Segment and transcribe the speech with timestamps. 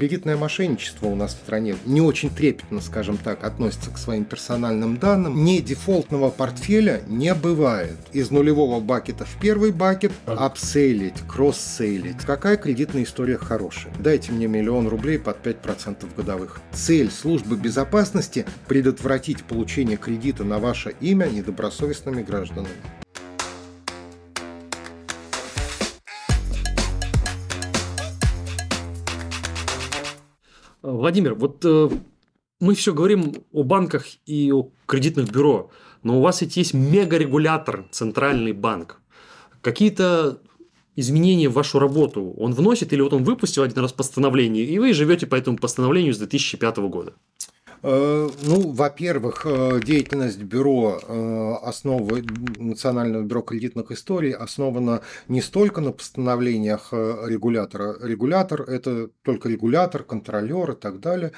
[0.00, 4.96] Кредитное мошенничество у нас в стране не очень трепетно, скажем так, относится к своим персональным
[4.96, 5.44] данным.
[5.44, 7.98] Не дефолтного портфеля не бывает.
[8.14, 12.22] Из нулевого бакета в первый бакет апсейлить, кросс-сейлить.
[12.24, 13.92] Какая кредитная история хорошая?
[13.98, 16.62] Дайте мне миллион рублей под 5% годовых.
[16.72, 22.72] Цель службы безопасности– предотвратить получение кредита на ваше имя недобросовестными гражданами.
[31.00, 31.88] Владимир, вот э,
[32.60, 35.70] мы все говорим о банках и о кредитных бюро,
[36.02, 39.00] но у вас ведь есть мегарегулятор, центральный банк.
[39.62, 40.42] Какие-то
[40.96, 44.92] изменения в вашу работу он вносит или вот он выпустил один раз постановление, и вы
[44.92, 47.14] живете по этому постановлению с 2005 года?
[47.82, 52.24] Э, ну, во-первых, э, деятельность бюро, э, основы
[52.58, 57.96] Национального бюро кредитных историй основана не столько на постановлениях регулятора.
[58.02, 61.32] Регулятор– это только регулятор, контролер и так далее.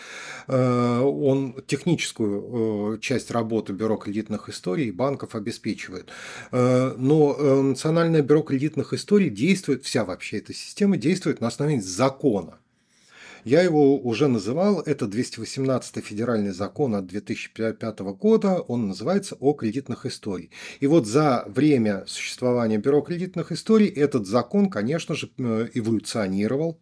[0.49, 6.09] Он техническую часть работы бюро кредитных историй банков обеспечивает.
[6.51, 12.59] Но Национальное бюро кредитных историй действует, вся вообще эта система действует на основании закона.
[13.45, 20.07] Я его уже называл, это 218 федеральный закон от 2005 года, он называется «О кредитных
[20.07, 20.51] историях».
[20.79, 26.79] И вот за время существования Бюро кредитных историй этот закон, конечно же, э, эволюционировал.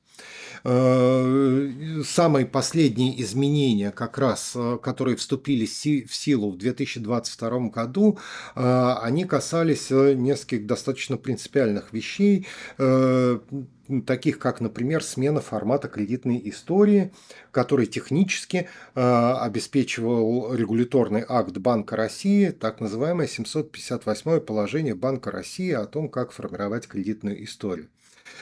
[0.63, 8.19] Э, самые последние изменения, как раз, э, которые вступили в силу в 2022 году,
[8.55, 12.47] они касались нескольких достаточно принципиальных вещей
[14.07, 17.13] таких как, например, смена формата кредитной истории,
[17.51, 25.87] который технически э, обеспечивал регуляторный акт Банка России, так называемое 758 положение Банка России о
[25.87, 27.89] том, как формировать кредитную историю.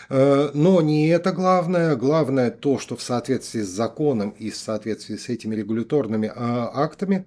[0.08, 1.96] Э, но не это главное.
[1.96, 7.26] Главное то, что в соответствии с законом и в соответствии с этими регуляторными э, актами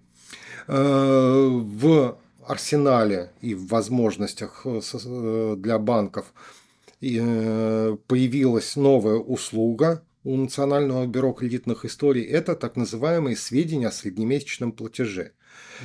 [0.68, 2.18] э, в
[2.48, 6.34] арсенале и в возможностях для банков
[7.02, 12.24] Э, появилась новая услуга у Национального бюро кредитных историй.
[12.24, 15.32] Это так называемые сведения о среднемесячном платеже.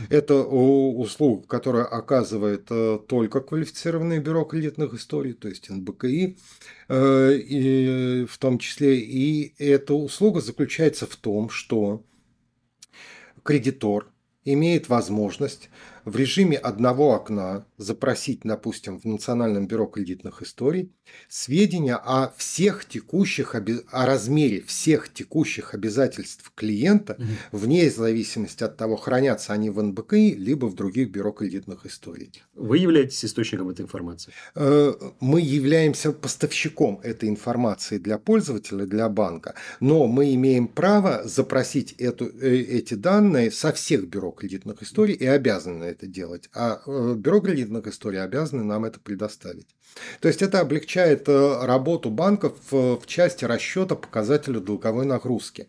[0.08, 6.36] Это услуга, которая оказывает э, только квалифицированное бюро кредитных историй, то есть НБКИ,
[6.88, 8.98] э, и в том числе.
[8.98, 12.04] И эта услуга заключается в том, что
[13.42, 14.10] кредитор
[14.44, 15.70] имеет возможность
[16.06, 20.92] в режиме одного окна запросить, допустим, в Национальном бюро кредитных историй
[21.28, 27.58] сведения о всех текущих, о размере всех текущих обязательств клиента, угу.
[27.58, 32.30] вне зависимости от того, хранятся они в НБКИ, либо в других бюро кредитных историй.
[32.54, 34.32] Вы являетесь источником этой информации?
[34.54, 41.92] Э, мы являемся поставщиком этой информации для пользователя, для банка, но мы имеем право запросить
[41.98, 47.14] эту, э, эти данные со всех бюро кредитных историй и обязаны это делать, а э,
[47.14, 49.68] бюро кредитных историй обязаны нам это предоставить.
[50.20, 55.68] То есть это облегчает э, работу банков в части расчета показателя долговой нагрузки.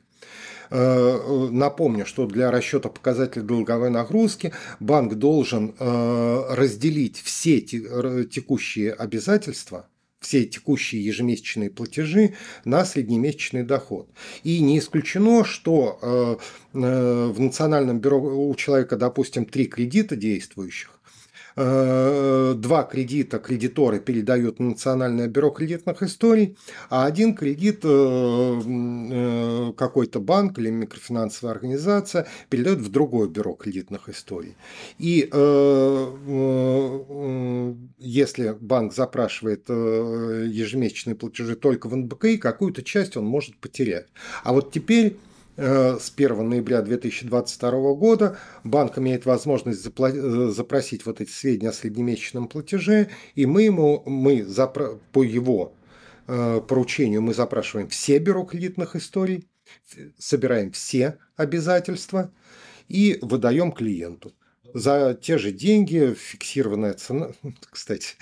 [0.70, 9.88] Э, напомню, что для расчета показателя долговой нагрузки банк должен разделить все текущие обязательства
[10.20, 12.34] все текущие ежемесячные платежи
[12.66, 14.10] на среднемесячный доход.
[14.44, 16.38] И не исключено, что э,
[16.74, 20.97] э, в Национальном бюро у человека, допустим, три кредита действующих,
[21.58, 26.56] два кредита кредиторы передают на Национальное бюро кредитных историй,
[26.90, 34.08] а один кредит э, э, какой-то банк или микрофинансовая организация передает в другое бюро кредитных
[34.10, 34.56] историй.
[35.00, 35.30] И
[38.00, 44.08] если банк запрашивает ежемесячные платежи только в НБКИ, какую-то часть он может потерять.
[44.44, 51.20] А вот теперь Э, с 1 ноября 2022 года банк имеет возможность э, запросить вот
[51.20, 55.00] эти сведения о среднемесячном платеже, и мы ему, мы запро...
[55.12, 55.74] по его
[56.28, 59.48] э, поручению мы запрашиваем все бюро кредитных историй,
[60.20, 62.32] собираем все обязательства
[62.88, 64.34] и выдаем клиенту
[64.76, 67.32] за те же деньги фиксированная цена.
[67.72, 68.16] Кстати,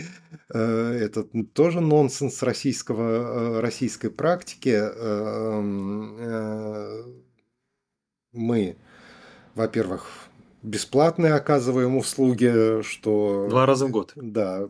[0.48, 1.24] это
[1.54, 4.80] тоже нонсенс российского, российской практики
[8.36, 8.76] мы,
[9.56, 10.08] во-первых,
[10.62, 13.48] бесплатные оказываем услуги, что...
[13.50, 14.12] Два раза в год.
[14.16, 14.68] Да.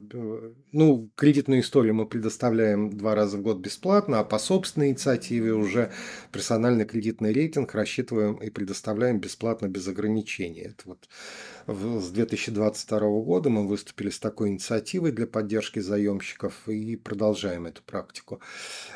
[0.77, 5.93] Ну, кредитную историю мы предоставляем два раза в год бесплатно, а по собственной инициативе уже
[6.33, 10.59] персональный кредитный рейтинг рассчитываем и предоставляем бесплатно без ограничений.
[10.59, 11.07] Это вот
[11.67, 18.41] с 2022 года мы выступили с такой инициативой для поддержки заемщиков и продолжаем эту практику.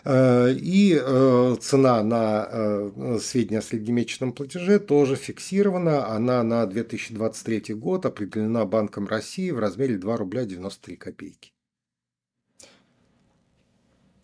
[0.04, 6.08] Э, и э, цена на э, сведения о среднемесячном платеже тоже фиксирована.
[6.08, 11.54] Она на 2023 год определена Банком России в размере 2 рубля 93 копейки.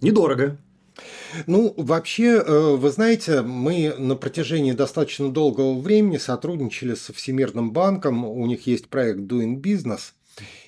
[0.06, 0.58] Недорого.
[1.48, 8.24] Ну, вообще, э, вы знаете, мы на протяжении достаточно долгого времени сотрудничали со Всемирным банком.
[8.24, 10.14] У них есть проект Doing Business–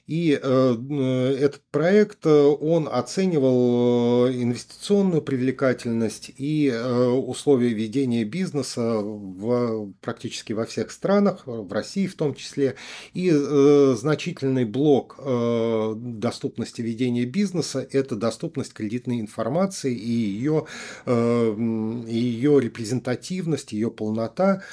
[0.08, 9.92] и э, э, этот проект, э, он оценивал инвестиционную привлекательность и условия ведения бизнеса в,
[10.00, 12.76] практически во всех странах, в России в том числе.
[13.14, 13.30] И
[13.98, 20.66] значительный блок доступности ведения бизнеса– это доступность кредитной информации и ее,
[21.06, 24.64] ее репрезентативность, ее полнота.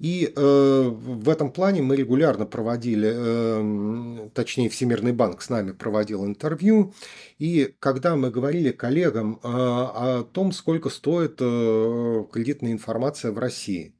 [0.00, 6.92] И в этом плане мы регулярно проводили, точнее, все Всемирный банк с нами проводил интервью,
[7.38, 13.94] и когда мы говорили коллегам а, о том, сколько стоит э, кредитная информация в России,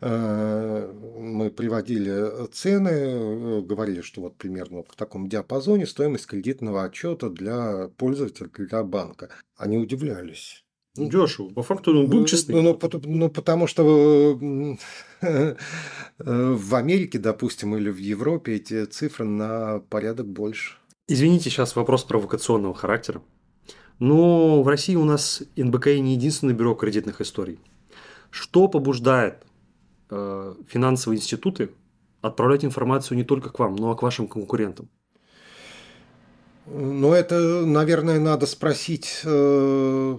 [0.00, 7.28] э, мы приводили цены, э, говорили, что вот примерно в таком диапазоне стоимость кредитного отчета
[7.28, 9.30] для пользователя, для банка.
[9.56, 10.65] Они удивлялись.
[10.96, 11.48] Ну, дешево.
[11.50, 12.54] По факту ну, будем честны.
[12.54, 14.38] Ну, ну, ну, потому что
[16.18, 20.74] в Америке, допустим, или в Европе эти цифры на порядок больше.
[21.08, 23.22] Извините, сейчас вопрос провокационного характера.
[23.98, 27.58] Но в России у нас НБК не единственное бюро кредитных историй.
[28.30, 29.44] Что побуждает
[30.10, 31.70] э, финансовые институты
[32.20, 34.88] отправлять информацию не только к вам, но и к вашим конкурентам?
[36.66, 40.18] Ну, это, наверное, надо спросить э,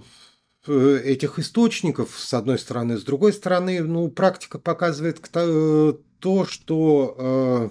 [0.66, 2.96] этих источников, с одной стороны.
[2.96, 7.68] С другой стороны, ну, практика показывает э, то, что э,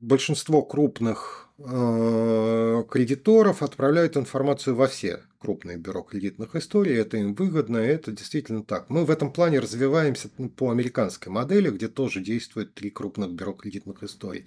[0.00, 6.96] большинство крупных кредиторов отправляют информацию во все крупные бюро кредитных историй.
[6.96, 8.88] Это им выгодно, это действительно так.
[8.88, 14.02] Мы в этом плане развиваемся по американской модели, где тоже действует три крупных бюро кредитных
[14.02, 14.46] историй.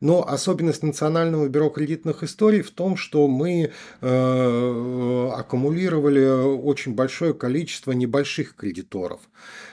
[0.00, 7.92] Но особенность Национального бюро кредитных историй в том, что мы э, аккумулировали очень большое количество
[7.92, 9.20] небольших кредиторов.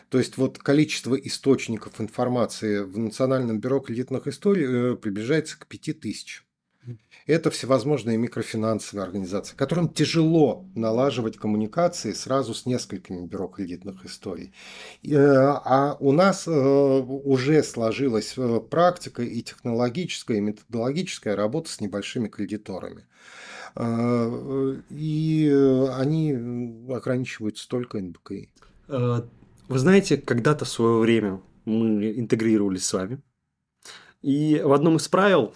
[0.10, 6.44] То есть вот количество источников информации в Национальном бюро кредитных историй э, приближается к 5000
[7.25, 14.53] это всевозможные микрофинансовые организации, которым тяжело налаживать коммуникации сразу с несколькими бюро кредитных историй.
[15.03, 21.81] Э, а у нас э, уже сложилась э, практика и технологическая, и методологическая работа с
[21.81, 23.06] небольшими кредиторами.
[24.89, 26.33] И они
[26.91, 28.50] ограничиваются только НБКИ.
[28.88, 33.21] Вы знаете, когда-то в свое время мы интегрировались с вами,
[34.24, 35.53] и в одном из правил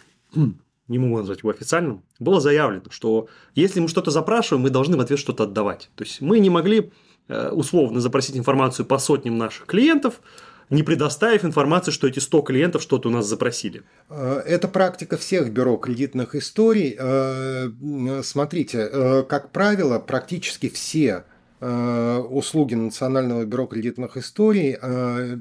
[0.87, 4.99] не могу назвать его официальным, было заявлено, что если мы что-то запрашиваем, мы должны в
[4.99, 5.89] ответ что-то отдавать.
[5.95, 6.91] То есть мы не могли
[7.27, 10.21] э, условно запросить информацию по сотням наших клиентов,
[10.69, 13.83] не предоставив информацию, что эти 100 клиентов что-то у нас запросили.
[14.09, 16.95] Э, это практика всех бюро кредитных историй.
[16.99, 21.25] Э, смотрите, как правило, практически все
[21.63, 25.37] услуги Национального бюро кредитных историй э,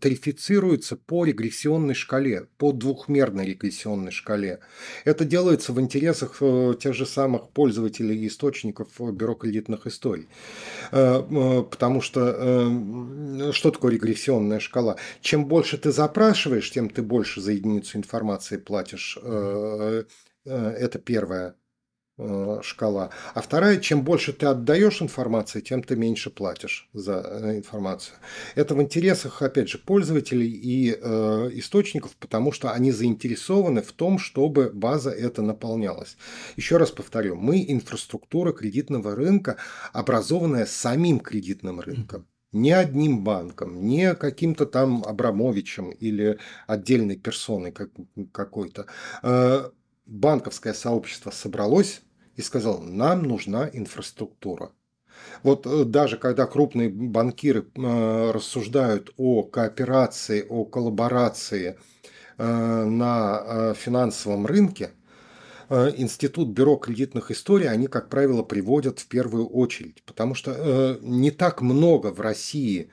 [0.00, 4.60] тарифицируются по регрессионной шкале, по двухмерной регрессионной шкале.
[5.04, 10.28] Это делается в интересах э, тех же самых пользователей и источников бюро кредитных историй.
[10.90, 14.96] Потому что что такое регрессионная шкала?
[15.20, 19.18] Чем больше ты запрашиваешь, тем ты больше за единицу информации платишь.
[20.44, 21.61] Это первое Э,
[22.62, 23.10] шкала.
[23.34, 28.16] А вторая, чем больше ты отдаешь информации, тем ты меньше платишь за э, информацию.
[28.54, 34.18] Это в интересах, опять же, пользователей и э, источников, потому что они заинтересованы в том,
[34.18, 36.16] чтобы база эта наполнялась.
[36.56, 39.56] Еще раз повторю, мы инфраструктура кредитного рынка,
[39.92, 47.72] образованная самим кредитным рынком не одним банком, не каким-то там Абрамовичем или отдельной персоной
[48.30, 48.86] какой-то.
[50.06, 52.02] Банковское сообщество собралось
[52.36, 54.72] и сказало, нам нужна инфраструктура.
[55.42, 61.78] Вот э, даже когда крупные банкиры э, рассуждают о кооперации, о коллаборации
[62.38, 64.90] э, на финансовом рынке,
[65.70, 71.62] Институт бюро кредитных историй они, как правило, приводят в первую очередь, потому что не так
[71.62, 72.90] много в России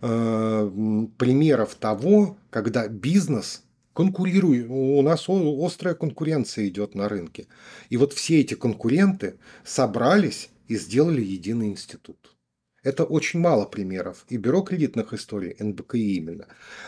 [0.00, 3.63] примеров того, когда бизнес
[3.94, 7.46] конкурируем, у нас острая конкуренция идет на рынке.
[7.88, 12.34] И вот все эти конкуренты собрались и сделали единый институт.
[12.82, 14.26] Это очень мало примеров.
[14.28, 16.46] И Бюро кредитных историй, НБКИ именно,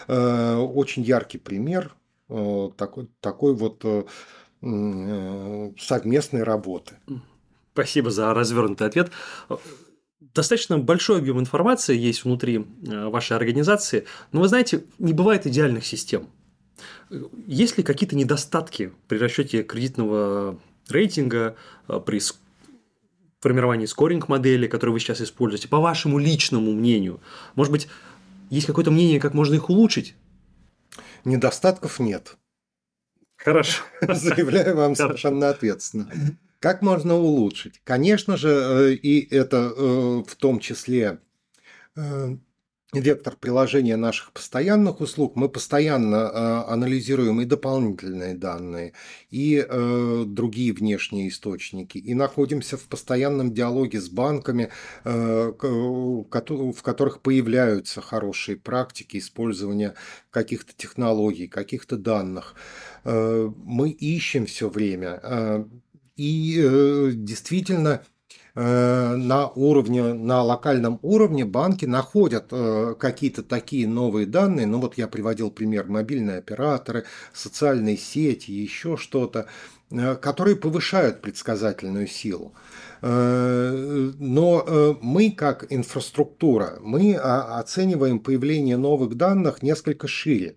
[0.08, 1.94] э, очень яркий пример
[2.28, 4.04] э, такой, такой вот э,
[5.78, 6.96] совместной работы.
[7.72, 9.10] Спасибо за развернутый ответ.
[10.20, 16.28] Достаточно большой объем информации есть внутри вашей организации, но вы знаете, не бывает идеальных систем.
[17.46, 21.56] Есть ли какие-то недостатки при расчете кредитного рейтинга,
[22.04, 22.20] при
[23.40, 27.20] формировании скоринг-модели, которые вы сейчас используете, по вашему личному мнению?
[27.54, 27.88] Может быть,
[28.50, 30.14] есть какое-то мнение, как можно их улучшить?
[31.24, 32.36] Недостатков нет.
[33.36, 33.84] Хорошо.
[34.00, 36.10] Заявляю вам совершенно ответственно.
[36.60, 37.80] Как можно улучшить?
[37.84, 41.18] Конечно же, э, и это э, в том числе
[41.96, 42.36] э,
[42.92, 48.92] вектор приложения наших постоянных услуг, мы постоянно э, анализируем и дополнительные данные,
[49.28, 54.70] и э, другие внешние источники, и находимся в постоянном диалоге с банками,
[55.04, 59.94] э, в которых появляются хорошие практики использования
[60.30, 62.54] каких-то технологий, каких-то данных.
[63.04, 65.66] Мы ищем все время.
[66.16, 68.15] И действительно, Э,
[68.56, 74.66] на уровне, на локальном уровне банки находят э, какие-то такие новые данные.
[74.66, 79.46] Ну вот я приводил пример мобильные операторы, социальные сети, еще что-то,
[79.90, 82.54] э, которые повышают предсказательную силу.
[83.02, 90.56] Но мы как инфраструктура, мы оцениваем появление новых данных несколько шире.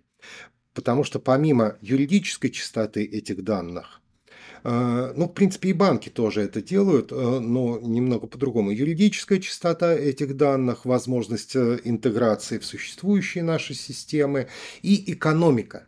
[0.74, 4.09] Потому что помимо юридической чистоты этих данных, Э,
[4.64, 8.72] ну, в принципе, и банки тоже это делают, э, но немного по-другому.
[8.72, 14.48] Юридическая чистота этих данных, возможность э, интеграции в существующие наши системы
[14.82, 15.88] и экономика.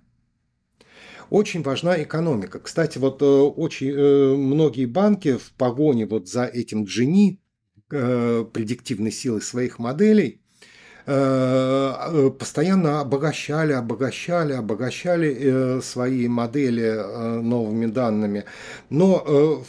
[1.30, 2.60] Очень важна экономика.
[2.60, 3.96] Кстати, вот очень
[4.36, 7.38] многие банки в погоне вот за этим Gini,
[7.88, 10.51] предиктивной силой своих моделей, Э, э,
[11.06, 18.46] постоянно обогащали, обогащали, обогащали э, свои модели новыми данными.
[18.90, 19.64] Но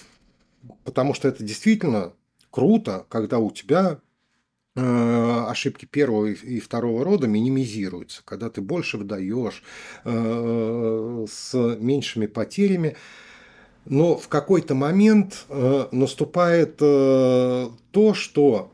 [0.85, 2.13] потому что это действительно
[2.51, 3.99] круто, когда у тебя
[4.75, 9.63] ошибки первого и второго рода минимизируются, когда ты больше выдаешь
[10.05, 12.97] с меньшими потерями.
[13.85, 15.45] Но в какой-то момент
[15.91, 18.73] наступает то, что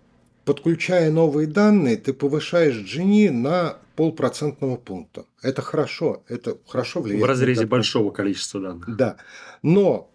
[0.49, 5.26] подключая новые данные, ты повышаешь Gini на полпроцентного пункта.
[5.43, 7.23] Это хорошо, это хорошо влияет.
[7.23, 8.97] В разрезе большого количества данных.
[8.97, 9.19] Да,
[9.62, 10.11] но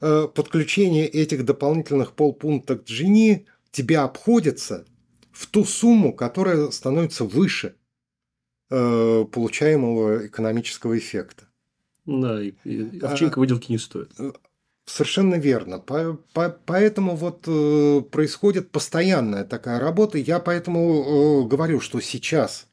[0.00, 4.84] э, подключение этих дополнительных полпункта к Gini тебе обходится
[5.32, 7.74] в ту сумму, которая становится выше
[8.70, 11.48] э, получаемого экономического эффекта.
[12.04, 14.12] Да, и, и овчинка а, выделки не стоит.
[14.86, 15.80] Совершенно верно.
[15.80, 20.16] По, по, поэтому вот э, происходит постоянная такая работа.
[20.16, 22.68] Я поэтому э, говорю, что сейчас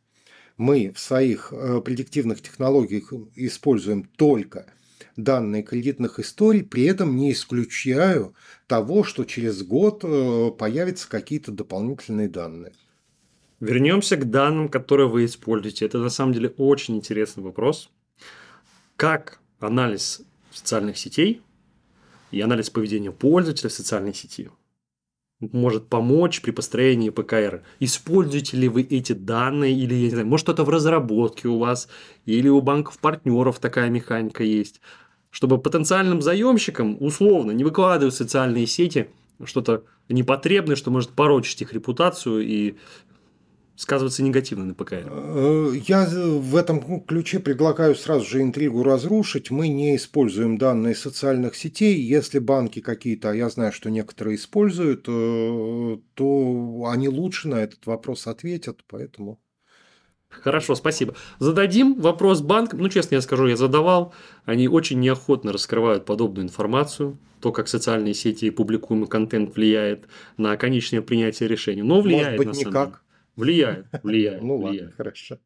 [0.58, 4.68] мы в своих э, предиктивных технологиях используем только
[5.16, 8.36] данные кредитных историй, при этом не исключаю
[8.68, 12.74] того, что через год э, появятся какие-то дополнительные данные.
[13.60, 15.86] Вернемся к данным, которые вы используете.
[15.86, 17.90] Это на самом деле очень интересный вопрос.
[18.98, 21.42] Как анализ социальных сетей
[22.34, 24.50] и анализ поведения пользователя в социальной сети
[25.40, 27.64] может помочь при построении ПКР.
[27.80, 31.90] Используете ли вы эти данные или, я не знаю, может, что-то в разработке у вас,
[32.26, 34.82] или у банков-партнеров такая механика есть,
[35.30, 39.10] чтобы потенциальным заемщикам условно не выкладывать в социальные сети
[39.44, 42.76] что-то непотребное, что может порочить их репутацию и
[43.76, 45.10] сказываться негативно на ПКР?
[45.10, 49.52] Э, я в этом ключе предлагаю сразу же интригу разрушить.
[49.52, 52.00] Мы не используем данные социальных сетей.
[52.00, 57.86] Если банки какие-то, а я знаю, что некоторые используют, э, то они лучше на этот
[57.86, 59.40] вопрос ответят, поэтому...
[60.42, 61.16] Хорошо, спасибо.
[61.40, 62.80] Зададим вопрос банкам.
[62.80, 64.14] Ну, честно я скажу, я задавал.
[64.46, 67.20] Они очень неохотно раскрывают подобную информацию.
[67.40, 71.84] То, как социальные сети и публикуемый контент влияет на конечное принятие решений.
[71.84, 72.88] Но влияет Может быть, на никак.
[72.90, 72.98] Деле.
[73.36, 74.42] Влияет, влияет.
[74.42, 75.40] Ну ладно, хорошо.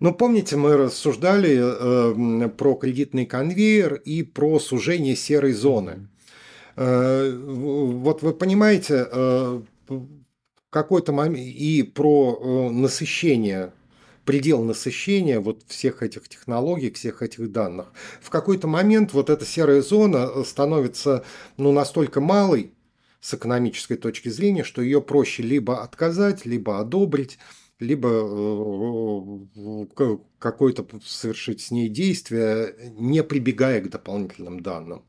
[0.00, 6.08] Ну, помните, мы рассуждали э, про кредитный конвейер и про сужение серой зоны.
[6.76, 9.62] Э, вот вы понимаете, э,
[10.74, 13.72] какой-то момент и про э, насыщение
[14.24, 17.92] предел насыщения вот всех этих технологий, всех этих данных.
[18.20, 21.24] В какой-то момент вот эта серая зона становится
[21.56, 22.73] ну, настолько малой,
[23.24, 27.38] с экономической точки зрения, что ее проще либо отказать, либо одобрить.
[27.80, 28.08] либо
[29.96, 35.02] э, какое-то совершить с ней действие, не прибегая к дополнительным данным.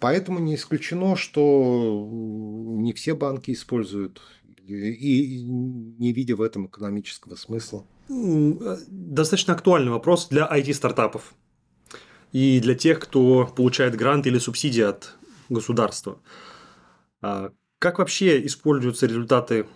[0.00, 4.20] Поэтому не исключено, что не все банки используют
[4.66, 7.86] и не видя в этом экономического смысла.
[8.10, 11.34] Э, достаточно актуальный вопрос для IT-стартапов
[12.32, 15.14] и для тех, кто получает грант или субсидии от
[15.48, 16.18] государства.
[17.20, 19.66] А как вообще используются результаты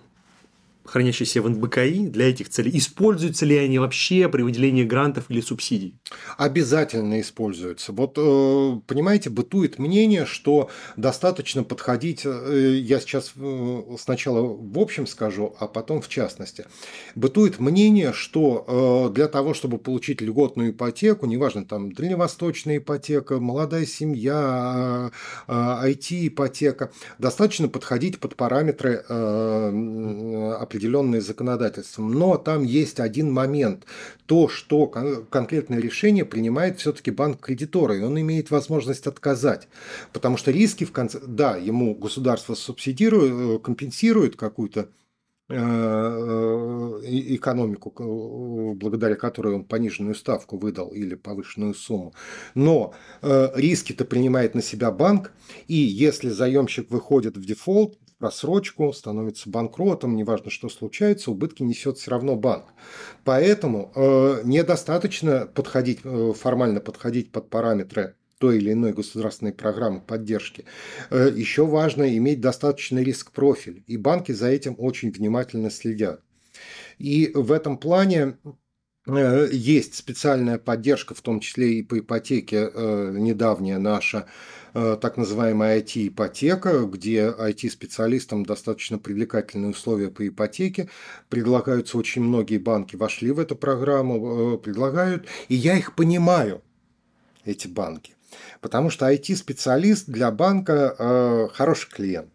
[0.85, 5.99] хранящиеся в НБКИ для этих целей, используются ли они вообще при выделении грантов или субсидий?
[6.39, 7.93] Обязательно используются.
[7.93, 15.07] Вот, э, понимаете, бытует мнение, что достаточно подходить, э, я сейчас э, сначала в общем
[15.07, 16.67] скажу, а потом в частности.
[17.15, 25.11] Бытует мнение, что для того, чтобы получить льготную ипотеку, неважно, там, дальневосточная ипотека, молодая семья,
[25.49, 29.05] IT-ипотека, достаточно подходить под параметры
[30.73, 32.13] определенные законодательством.
[32.13, 33.85] Но там есть один момент.
[34.27, 39.69] То, что конкретное решение принимает все-таки банк кредитора, и он имеет возможность отказать.
[40.13, 41.21] Потому что риски в конце...
[41.21, 44.89] Да, ему государство субсидирует, э, компенсирует какую-то
[45.51, 47.01] э, э,
[47.37, 47.93] экономику,
[48.75, 52.15] благодаря которой он пониженную ставку выдал или повышенную сумму.
[52.55, 55.33] Но риски-то принимает на себя банк,
[55.69, 62.11] и если заемщик выходит в дефолт, рассрочку, становится банкротом, неважно, что случается, убытки несет все
[62.11, 62.67] равно банк.
[63.25, 70.65] Поэтому э, недостаточно подходить, э, формально подходить под параметры той или иной государственной программы поддержки.
[71.11, 76.23] Э, еще важно иметь достаточный риск-профиль, и банки за этим очень внимательно следят.
[76.99, 78.39] И в этом плане
[79.07, 84.27] есть специальная поддержка, в том числе и по ипотеке, э, недавняя наша,
[84.75, 90.89] Э, так называемая IT-ипотека, где IT-специалистам достаточно привлекательные условия по ипотеке.
[91.29, 96.63] Предлагаются очень многие банки, вошли в эту программу, э, предлагают, и я их понимаю,
[97.45, 98.15] эти банки.
[98.63, 102.31] Потому что IT-специалист для банка э, хороший клиент.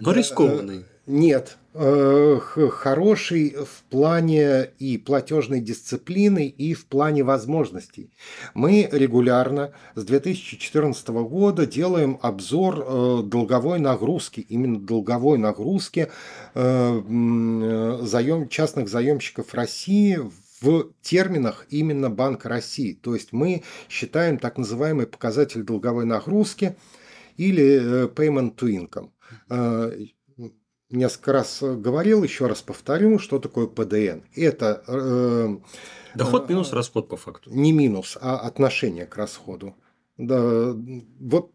[0.00, 0.86] Но рискованный.
[1.06, 8.10] Нет, э, хороший в плане и платежной дисциплины, и в плане возможностей.
[8.52, 16.10] Мы регулярно с 2014 года делаем обзор э, долговой нагрузки, именно долговой нагрузки
[16.54, 17.02] э,
[18.02, 20.18] заем, частных заемщиков России
[20.60, 22.92] в терминах именно Банка России.
[22.92, 26.76] То есть мы считаем так называемый показатель долговой нагрузки
[27.38, 29.08] или payment to income
[30.92, 34.20] несколько раз говорил, еще раз повторю, что такое ПДН.
[34.34, 35.56] Это э,
[36.14, 37.50] доход минус расход по факту.
[37.50, 39.74] Не минус, а отношение к расходу.
[40.18, 40.76] Да,
[41.20, 41.52] вот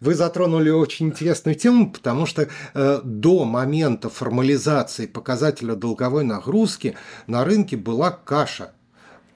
[0.00, 6.96] вы затронули очень интересную тему, потому что э, до момента формализации показателя долговой нагрузки
[7.26, 8.72] на рынке была каша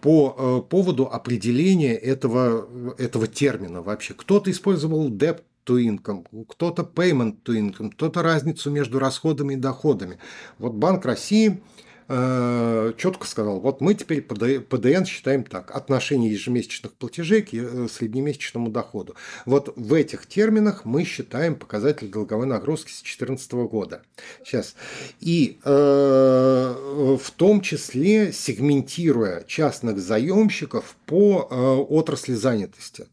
[0.01, 2.67] по э, поводу определения этого,
[2.99, 4.15] этого термина вообще.
[4.15, 10.19] Кто-то использовал debt to income, кто-то payment to income, кто-то разницу между расходами и доходами.
[10.59, 11.61] Вот Банк России
[12.09, 18.71] э, четко сказал, вот мы теперь ПДН считаем так, отношение ежемесячных платежей к э, среднемесячному
[18.71, 19.15] доходу.
[19.47, 24.03] Вот в этих терминах мы считаем показатель долговой нагрузки с 2014 года.
[24.45, 24.75] Сейчас.
[25.21, 33.07] И э, в том числе сегментируя частных заемщиков по э, отрасли занятости.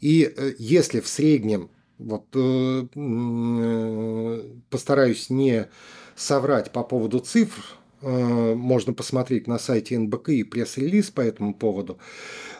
[0.00, 5.68] И э, если в среднем вот э, э, постараюсь не
[6.16, 7.62] соврать по поводу цифр.
[8.02, 11.98] Э, можно посмотреть на сайте НБК и пресс-релиз по этому поводу.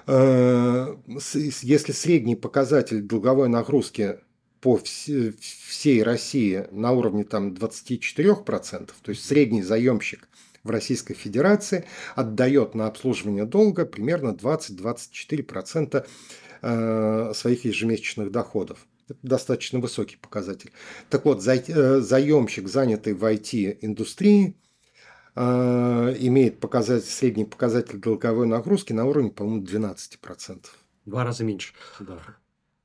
[0.07, 4.21] Если средний показатель долговой нагрузки
[4.63, 10.27] по всей России на уровне там 24%, то есть средний заемщик
[10.65, 11.85] в Российской Федерации
[12.17, 16.07] отдает на обслуживание долга примерно 20-24%
[17.35, 18.87] своих ежемесячных доходов.
[19.23, 20.73] Достаточно высокий показатель.
[21.11, 24.57] Так вот, э, заемщик, занятый в IT-индустрии,
[25.35, 30.67] э, имеет показатель, средний показатель долговой нагрузки на уровне, по-моему, 12%.
[31.07, 31.73] Два раза меньше.
[32.01, 32.19] Да.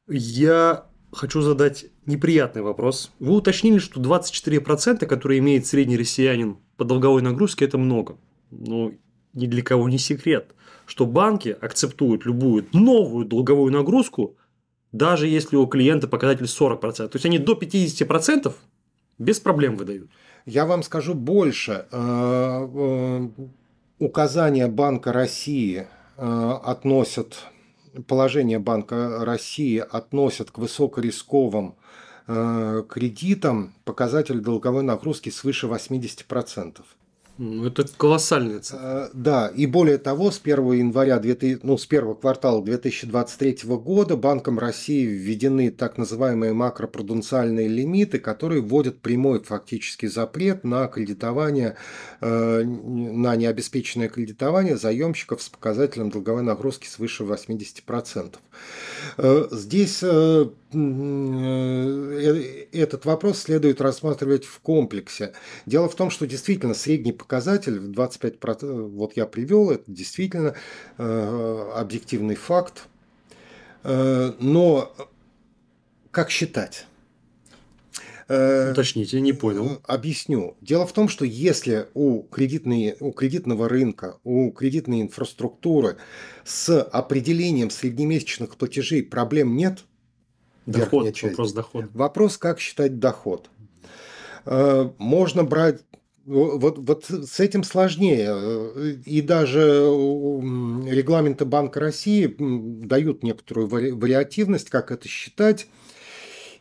[0.07, 3.11] Я хочу задать неприятный вопрос.
[3.19, 8.17] Вы уточнили, что 24%, которые имеет средний россиянин по долговой нагрузке, это много.
[8.51, 8.91] Но
[9.33, 10.53] ни для кого не секрет,
[10.85, 14.37] что банки акцептуют любую новую долговую нагрузку
[14.93, 16.79] даже если у клиента показатель 40%.
[16.79, 18.53] То есть они до 50%
[19.17, 20.09] без проблем выдают.
[20.45, 21.85] Я вам скажу больше.
[21.91, 23.27] Э, э,
[23.99, 27.47] указания Банка России э, относят,
[28.07, 31.75] положение Банка России относят к высокорисковым
[32.25, 36.81] кредитам показатель долговой нагрузки свыше 80%.
[37.39, 38.79] Это колоссальная цифра.
[38.83, 44.15] Э, да, и более того, с 1 января, 2000, ну, с первого квартала 2023 года
[44.15, 51.75] Банком России введены так называемые макропруденциальные лимиты, которые вводят прямой фактически запрет на кредитование,
[52.21, 58.35] э, на необеспеченное кредитование заемщиков с показателем долговой нагрузки свыше 80%.
[59.17, 60.03] Э, здесь
[62.71, 65.33] этот вопрос следует рассматривать в комплексе.
[65.65, 70.55] Дело в том, что действительно средний показатель в 25%, вот я привел, это действительно
[70.97, 72.87] э, объективный факт.
[73.83, 74.93] Э, но
[76.11, 76.85] как считать?
[78.27, 79.81] Э, Уточните, не понял.
[79.85, 80.55] Объясню.
[80.61, 85.97] Дело в том, что если у, кредитной, у кредитного рынка, у кредитной инфраструктуры
[86.45, 89.85] с определением среднемесячных платежей проблем нет,
[90.65, 91.89] доход, вопрос дохода.
[91.93, 93.49] Вопрос, как считать доход.
[94.45, 95.81] Можно брать
[96.25, 98.95] вот, вот с этим сложнее.
[99.05, 105.67] И даже регламенты Банка России дают некоторую вариативность, как это считать.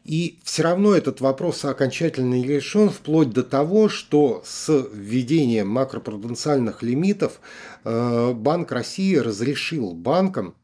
[0.04, 6.82] И все равно этот вопрос окончательно не решен, вплоть до того, что с введением макропруденциальных
[6.82, 7.40] лимитов
[7.84, 10.61] э, Банк России разрешил банкам Э,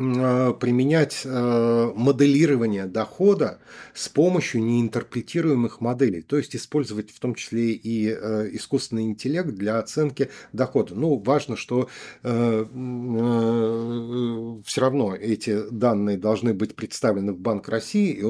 [0.00, 3.58] применять э, моделирование дохода
[3.92, 9.78] с помощью неинтерпретируемых моделей, то есть использовать в том числе и э, искусственный интеллект для
[9.78, 10.94] оценки дохода.
[10.94, 11.90] Ну, важно, что
[12.22, 12.66] все
[14.80, 18.24] равно эти данные должны быть представлены в Банк России,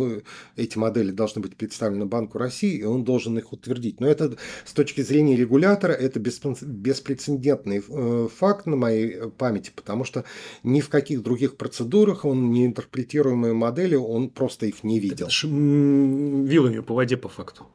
[0.56, 4.00] эти модели должны быть представлены Банку России, и он должен их утвердить.
[4.00, 7.80] Но это с точки зрения регулятора это беспрецедентный
[8.28, 10.24] факт на моей памяти, потому что
[10.64, 15.26] ни в каких других процедурах, он неинтерпретируемые модели, он просто их не видел.
[15.26, 17.66] Это вилами по воде по факту.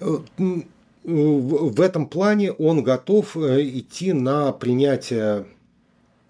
[0.00, 0.18] Э,
[1.02, 5.46] в этом плане он готов э, идти на принятие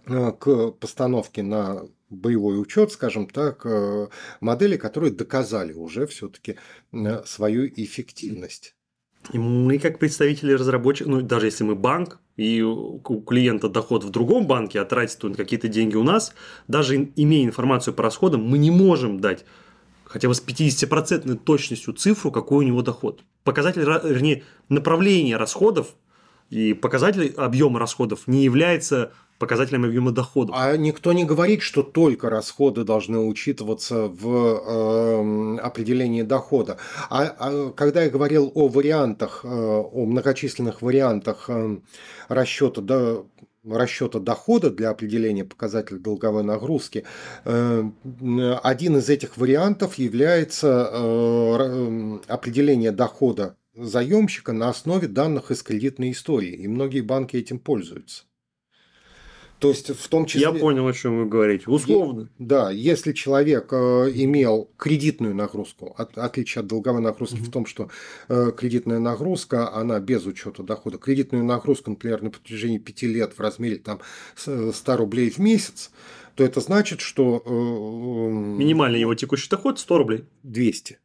[0.06, 3.66] э, к постановке на боевой учет, скажем так,
[4.40, 6.56] модели, которые доказали уже все-таки
[7.26, 8.74] свою эффективность.
[9.32, 14.10] И мы, как представители разработчиков, ну, даже если мы банк, и у клиента доход в
[14.10, 16.34] другом банке, а тратит он какие-то деньги у нас,
[16.68, 19.44] даже имея информацию по расходам, мы не можем дать
[20.04, 23.22] хотя бы с 50% точностью цифру, какой у него доход.
[23.44, 25.94] Показатель, вернее, направление расходов
[26.50, 30.54] и показатель объема расходов не является показателем объема доходов.
[30.58, 36.78] А никто не говорит, что только расходы должны учитываться в э, определении дохода.
[37.08, 41.78] А, а когда я говорил о вариантах, э, о многочисленных вариантах э,
[42.28, 43.16] расчета, да,
[43.64, 47.04] расчета дохода для определения показателя долговой нагрузки,
[47.44, 47.90] э,
[48.62, 56.52] один из этих вариантов является э, определение дохода заемщика на основе данных из кредитной истории,
[56.52, 58.24] и многие банки этим пользуются.
[59.58, 60.42] То есть в том числе...
[60.42, 61.64] Я понял, о чем вы говорите.
[61.66, 62.28] Условно.
[62.38, 63.76] Да, если человек э,
[64.14, 67.44] имел кредитную нагрузку, от, отличие от долговой нагрузки угу.
[67.44, 67.90] в том, что
[68.28, 70.98] э, кредитная нагрузка, она без учета дохода.
[70.98, 74.00] Кредитную нагрузку, например, на протяжении 5 лет в размере там,
[74.36, 75.90] 100 рублей в месяц,
[76.36, 77.42] то это значит, что...
[77.44, 80.24] Э, Минимальный его текущий доход 100 рублей.
[80.44, 80.98] 200.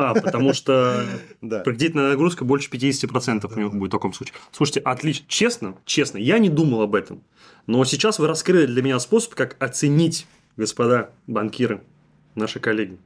[0.00, 1.04] А, потому что
[1.40, 4.34] кредитная нагрузка больше 50% у него будет в таком случае.
[4.50, 5.26] Слушайте, отлично.
[5.28, 7.22] Честно, честно, я не думал об этом.
[7.66, 11.82] Но сейчас вы раскрыли для меня способ, как оценить, господа банкиры,
[12.34, 12.96] наши коллеги,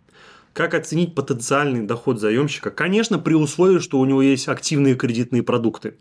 [0.52, 2.70] как оценить потенциальный доход заемщика.
[2.70, 5.96] Конечно, при условии, что у него есть активные кредитные продукты.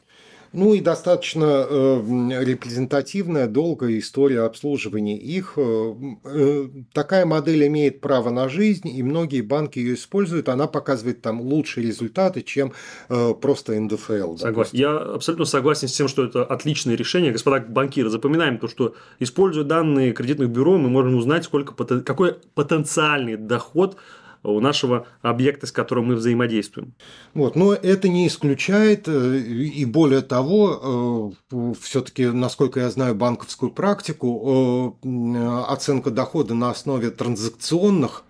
[0.53, 5.53] Ну и достаточно э, репрезентативная, долгая история обслуживания их.
[5.57, 10.49] Э, э, такая модель имеет право на жизнь, и многие банки ее используют.
[10.49, 12.71] Она показывает там лучшие результаты, чем
[13.07, 14.37] просто НДФЛ.
[14.37, 14.77] Согласен.
[14.77, 17.31] Я абсолютно согласен с тем, что это отличное решение.
[17.31, 23.37] Господа банкиры, запоминаем то, что используя данные кредитных бюро, мы можем узнать, сколько, какой потенциальный
[23.37, 23.97] доход
[24.43, 26.93] у нашего объекта, с которым мы взаимодействуем.
[27.33, 33.71] Вот, но это не исключает, э, и более того, э, все-таки, насколько я знаю банковскую
[33.71, 38.23] практику, э, оценка дохода на основе транзакционных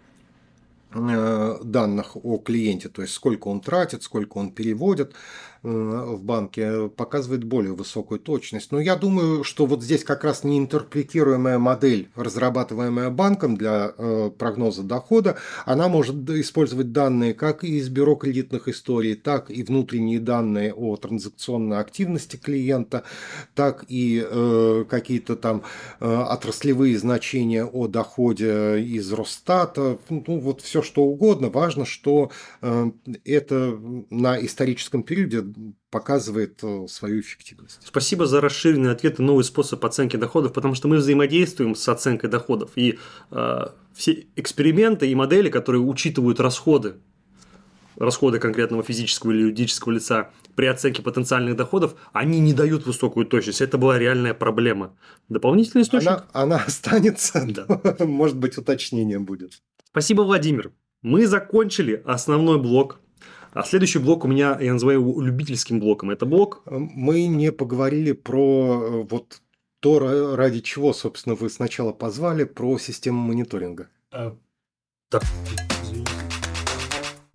[0.95, 5.15] данных о клиенте, то есть сколько он тратит, сколько он переводит,
[5.63, 8.71] в банке показывает более высокую точность.
[8.71, 14.84] Но я думаю, что вот здесь как раз неинтерпретируемая модель, разрабатываемая банком для э, прогноза
[14.84, 20.97] дохода, она может использовать данные как из бюро кредитных историй, так и внутренние данные о
[20.97, 23.04] транзакционной активности клиента,
[23.56, 25.63] так и э, какие-то там
[26.02, 31.49] э, отраслевые значения о доходе из Росстата, ну вот все что угодно.
[31.49, 32.32] Важно, что
[33.26, 35.52] это на историческом периоде
[35.89, 37.79] показывает э, свою эффективность.
[37.85, 42.29] Спасибо за расширенный ответ и новый способ оценки доходов, потому что мы взаимодействуем с оценкой
[42.29, 42.71] доходов.
[42.75, 42.99] И
[43.31, 46.95] э, все эксперименты и модели, которые учитывают расходы,
[47.97, 53.61] расходы конкретного физического или юридического лица при оценке потенциальных доходов, они не дают высокую точность.
[53.61, 54.95] Это была реальная проблема.
[55.29, 56.09] Дополнительный источник?
[56.09, 58.05] Она, она останется, да.
[58.05, 59.61] может быть, уточнение будет.
[59.91, 60.71] Спасибо, Владимир.
[61.01, 62.99] Мы закончили основной блок.
[63.53, 66.09] А следующий блок у меня, я называю его любительским блоком.
[66.09, 66.63] Это блок...
[66.65, 69.41] Мы не поговорили про э, вот
[69.79, 73.89] то, ради чего, собственно, вы сначала позвали, про систему мониторинга.
[74.11, 74.35] А,
[75.11, 75.21] да.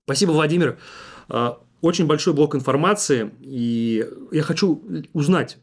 [0.04, 0.78] Спасибо, Владимир.
[1.28, 5.58] А, очень большой блок информации, и я хочу узнать,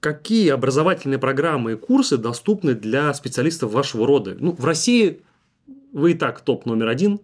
[0.00, 4.36] какие образовательные программы и курсы доступны для специалистов вашего рода.
[4.38, 5.22] Ну, в России
[5.92, 7.20] вы и так топ номер один.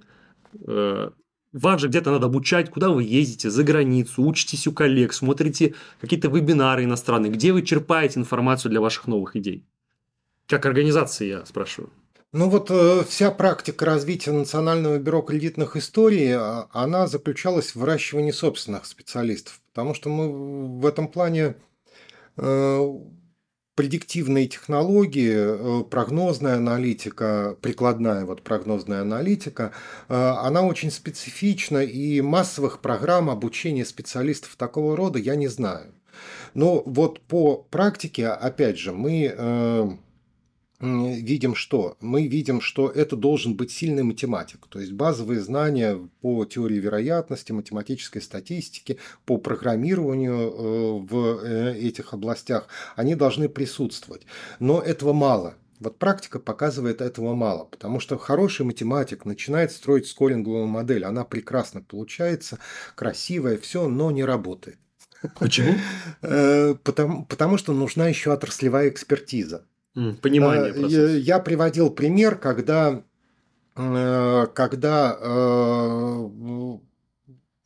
[1.53, 6.29] Вас же где-то надо обучать, куда вы ездите, за границу, учитесь у коллег, смотрите какие-то
[6.29, 9.67] вебинары иностранные, где вы черпаете информацию для ваших новых идей.
[10.47, 11.91] Как организации, я спрашиваю.
[12.33, 18.31] Ну вот э, вся практика развития Национального бюро кредитных историй, а, она заключалась в выращивании
[18.31, 21.57] собственных специалистов, потому что мы в этом плане
[22.39, 22.89] э,
[23.75, 29.73] предиктивные технологии, э, прогнозная аналитика, прикладная вот прогнозная аналитика,
[30.09, 35.95] э, она очень специфична, и массовых программ обучения специалистов такого рода я не знаю.
[36.55, 39.91] Но вот по практике, опять же, мы э,
[40.83, 41.97] видим что?
[42.01, 47.53] Мы видим, что это должен быть сильный математик, то есть базовые знания по теории вероятности,
[47.53, 52.67] математической статистике, по программированию э, в э, этих областях,
[52.97, 54.27] они должны присутствовать.
[54.59, 55.55] Но этого мало.
[55.79, 61.81] Вот практика показывает этого мало, потому что хороший математик начинает строить скоринговую модель, она прекрасно
[61.83, 62.59] получается,
[62.95, 64.79] красивая, все, но не работает.
[65.39, 65.75] Почему?
[66.23, 69.67] Э, потому, потому что нужна еще отраслевая экспертиза.
[69.95, 70.73] Понимание.
[70.73, 71.19] Процесса.
[71.19, 73.03] Я приводил пример, когда,
[73.77, 76.29] э, когда э,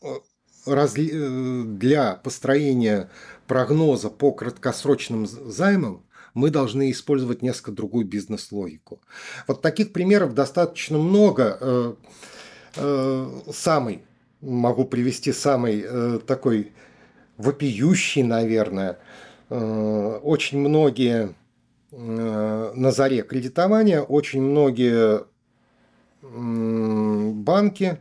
[0.03, 3.11] э, для построения
[3.47, 9.01] прогноза по краткосрочным займам мы должны использовать несколько другую бизнес-логику.
[9.47, 11.97] Вот таких примеров достаточно много.
[12.75, 14.03] Самый,
[14.43, 16.73] могу привести самый такой
[17.39, 18.99] вопиющий, наверное.
[19.49, 21.35] Очень многие
[21.97, 25.25] на заре кредитования очень многие
[26.23, 27.99] банки,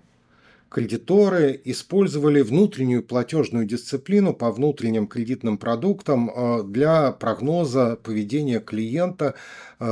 [0.70, 9.36] кредиторы использовали внутреннюю платежную дисциплину по внутренним кредитным продуктам э, для прогноза поведения клиента
[9.80, 9.86] э,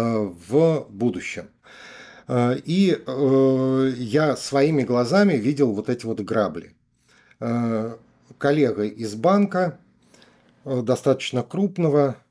[0.49, 1.47] в будущем.
[2.29, 2.97] И
[3.97, 6.71] я своими глазами видел вот эти вот грабли.
[8.37, 9.77] Коллега из банка,
[10.63, 12.22] достаточно крупного, Э,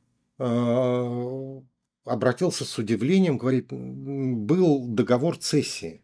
[2.05, 6.03] обратился с удивлением, говорит, был договор цессии.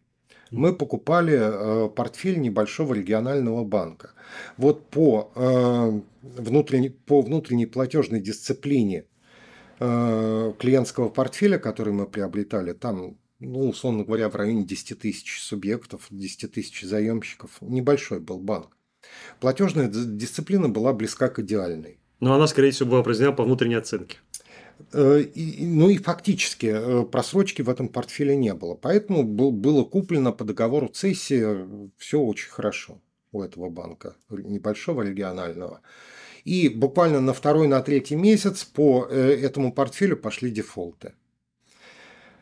[0.51, 4.13] Мы покупали э, портфель небольшого регионального банка.
[4.57, 9.05] Вот по, э, внутренней, по внутренней платежной дисциплине
[9.79, 16.51] клиентского портфеля, который мы приобретали, там, ну, условно говоря, в районе 10 тысяч субъектов, 10
[16.51, 18.75] тысяч заемщиков, небольшой был банк.
[19.39, 21.99] Платежная дисциплина была близка к идеальной.
[22.19, 24.17] Но она, скорее всего, была произведена по внутренней оценке.
[24.93, 28.75] Э, ну и фактически э, просрочки в этом портфеле не было.
[28.75, 35.81] Поэтому было куплено по договору цессии все очень хорошо у этого банка, небольшого регионального.
[36.45, 41.13] И буквально на второй, на третий месяц по э, этому портфелю пошли дефолты.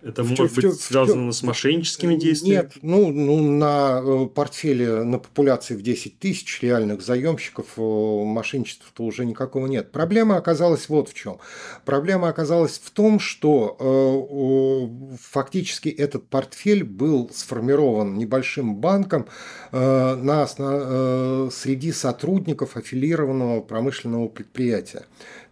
[0.07, 2.63] Это в, может в, быть в, связано в, с мошенническими действиями?
[2.63, 9.03] Нет, ну, ну на э, портфеле, на популяции в 10 тысяч реальных заемщиков э, мошенничества-то
[9.03, 9.91] уже никакого нет.
[9.91, 11.39] Проблема оказалась вот в чем.
[11.83, 19.27] Проблема оказалась в том, что э, фактически этот портфель был сформирован небольшим банком
[19.71, 25.05] э, на, э, среди сотрудников аффилированного промышленного предприятия.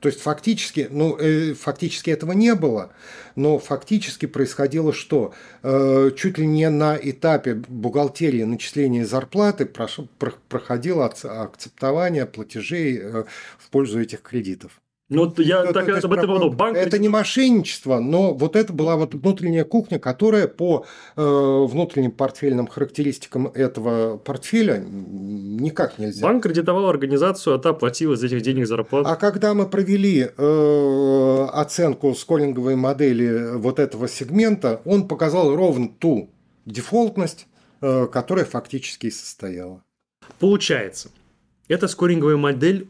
[0.05, 2.91] То есть фактически, ну, э, фактически этого не было,
[3.35, 5.33] но фактически происходило что?
[5.63, 13.23] Э, чуть ли не на этапе бухгалтерии начисления зарплаты проходило акцептование платежей э,
[13.57, 14.79] в пользу этих кредитов.
[15.07, 16.49] Ну, я это, так об этом говорю.
[16.51, 16.75] Банк...
[16.75, 22.65] Это не мошенничество, но вот это была вот внутренняя кухня, которая по э, внутренним портфельным
[22.65, 26.23] характеристикам этого портфеля никак нельзя.
[26.23, 29.07] Банк кредитовал организацию, а та платила из этих денег зарплату.
[29.07, 36.31] А когда мы провели э, оценку скоринговой модели вот этого сегмента, он показал ровно ту
[36.65, 37.45] дефолтность,
[37.81, 39.83] э, которая фактически и состояла.
[40.39, 41.09] Получается,
[41.67, 42.89] эта скоринговая модель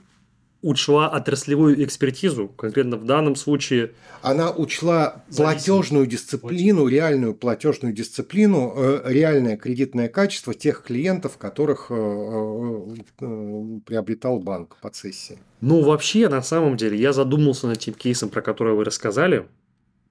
[0.65, 3.91] учла отраслевую экспертизу, конкретно в данном случае.
[4.23, 11.93] Она учла платежную дисциплину, реальную платежную дисциплину, э, реальное кредитное качество тех клиентов, которых э,
[11.93, 15.37] э, приобретал банк по цессии.
[15.61, 19.45] Ну, вообще, на самом деле, я задумался над тем кейсом, про который вы рассказали.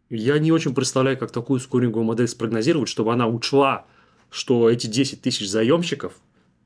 [0.09, 3.87] Я не очень представляю, как такую скоринговую модель спрогнозировать, чтобы она учла,
[4.31, 6.13] что эти 10 тысяч заемщиков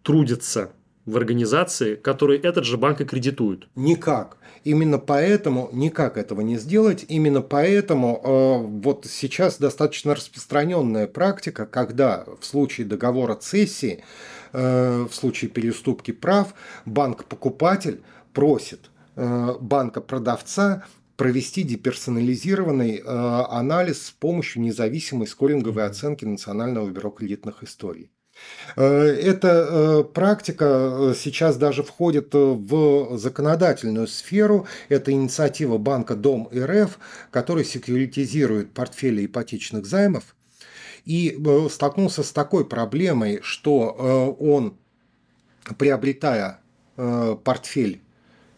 [0.02, 0.72] трудятся
[1.08, 3.68] в организации, которые этот же банк и кредитуют.
[3.74, 4.36] Никак.
[4.64, 7.06] Именно поэтому никак этого не сделать.
[7.08, 14.04] Именно поэтому э, вот сейчас достаточно распространенная практика, когда в случае договора цессии,
[14.52, 16.52] э, в случае переступки прав,
[16.84, 18.02] банк-покупатель
[18.34, 20.84] просит э, банка-продавца
[21.16, 28.10] провести деперсонализированный э, анализ с помощью независимой скоринговой оценки Национального бюро кредитных историй.
[28.76, 34.66] Э, эта э, практика э, сейчас даже входит в законодательную сферу.
[34.88, 36.98] Это инициатива банка Дом РФ,
[37.30, 40.36] который секьюритизирует портфели ипотечных займов.
[41.04, 44.76] И столкнулся с такой проблемой, что он,
[45.78, 46.60] приобретая
[46.96, 48.02] портфель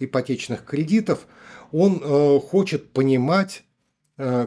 [0.01, 1.29] ипотечных кредитов,
[1.71, 2.01] он
[2.41, 3.63] хочет понимать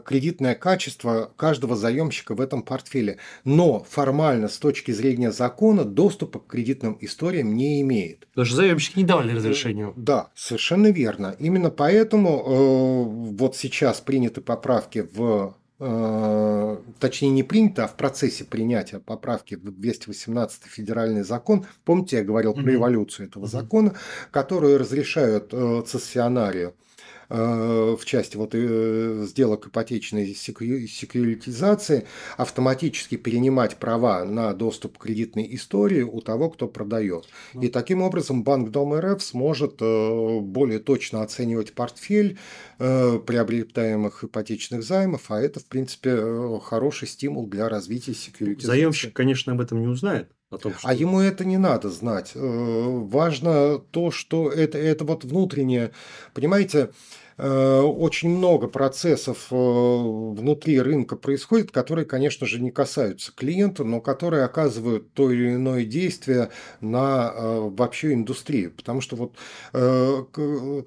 [0.05, 6.47] кредитное качество каждого заемщика в этом портфеле, но формально с точки зрения закона доступа к
[6.47, 8.27] кредитным историям не имеет.
[8.29, 9.89] Потому что заемщики не давали разрешения.
[9.89, 11.36] Э, да, совершенно верно.
[11.39, 18.43] Именно поэтому э, вот сейчас приняты поправки в э, точнее не принято, а в процессе
[18.45, 23.93] принятия поправки в 218 федеральный закон, помните, я говорил про эволюцию этого закона,
[24.31, 26.92] которые разрешают э, цессионарию Э,
[27.29, 32.05] в части вот э, сделок ипотечной секьюритизации
[32.38, 37.27] автоматически перенимать права на доступ к кредитной истории у того, кто продает.
[37.59, 42.38] И таким образом Банк Дом РФ сможет э, более точно оценивать портфель
[42.77, 48.67] приобретаемых ипотечных займов, а это, в принципе, хороший стимул для развития секьюритизации.
[48.67, 50.29] Заемщик, конечно, об этом не узнает.
[50.53, 50.87] О том, что...
[50.87, 52.31] А ему это не надо знать.
[52.35, 55.91] Важно то, что это, это вот внутреннее,
[56.33, 56.89] понимаете, Э,
[57.38, 64.43] очень много процессов э, внутри рынка происходит, которые, конечно же, не касаются клиента, но которые
[64.43, 68.72] оказывают то или иное действие на э, вообще индустрию.
[68.72, 69.34] Потому что вот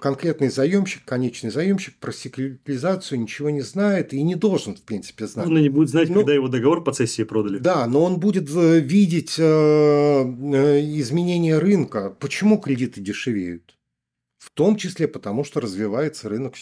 [0.01, 5.47] конкретный заемщик, конечный заемщик про секретаризацию ничего не знает и не должен, в принципе, знать.
[5.47, 7.59] Он не будет знать, но, когда его договор по цессии продали.
[7.59, 9.39] Да, но он будет видеть
[11.01, 12.15] изменения рынка.
[12.19, 13.76] Почему кредиты дешевеют?
[14.47, 16.55] В том числе потому, что развивается рынок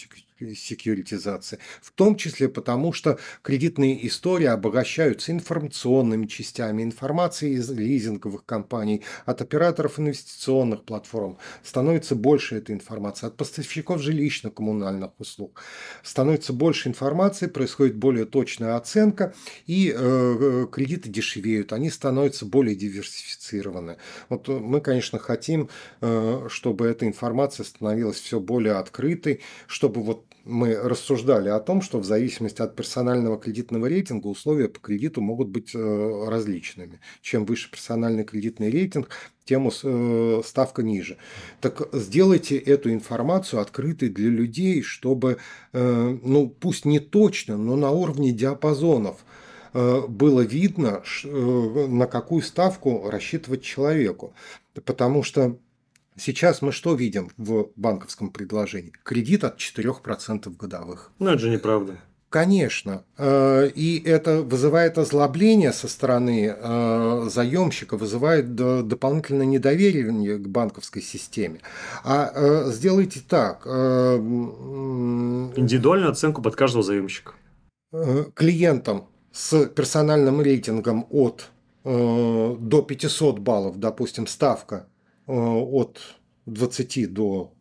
[0.52, 1.58] секьюритизации.
[1.80, 9.40] В том числе потому, что кредитные истории обогащаются информационными частями, информацией из лизинговых компаний, от
[9.40, 11.38] операторов инвестиционных платформ.
[11.62, 15.62] Становится больше этой информации, от поставщиков жилищно-коммунальных услуг.
[16.02, 19.34] Становится больше информации, происходит более точная оценка,
[19.66, 23.96] и э, э кредиты дешевеют, они становятся более диверсифицированы.
[24.28, 25.68] Вот мы, конечно, хотим,
[26.00, 31.98] э, чтобы эта информация становилась все более открытой, чтобы вот мы рассуждали о том, что
[31.98, 37.00] в зависимости от персонального кредитного рейтинга условия по кредиту могут быть э, различными.
[37.22, 39.08] Чем выше персональный кредитный рейтинг,
[39.44, 41.16] тем э, ставка ниже.
[41.60, 45.38] Так сделайте эту информацию открытой для людей, чтобы,
[45.72, 49.24] э, ну пусть не точно, но на уровне диапазонов
[49.72, 54.32] было видно, на какую ставку рассчитывать человеку.
[54.84, 55.58] Потому что
[56.16, 58.92] Сейчас мы что видим в банковском предложении?
[59.02, 61.10] Кредит от 4% годовых.
[61.18, 61.98] Ну, это же неправда.
[62.34, 63.04] Конечно.
[63.16, 71.60] Э, и это вызывает озлобление со стороны э, заемщика, вызывает дополнительное недоверие к банковской системе.
[72.02, 73.64] А э, сделайте так.
[75.56, 77.34] Индивидуальную оценку под каждого заемщика.
[78.34, 81.50] Клиентам с персональным рейтингом от
[81.84, 84.88] до 500 баллов, допустим, ставка
[85.26, 86.00] от
[86.46, 87.54] 20 до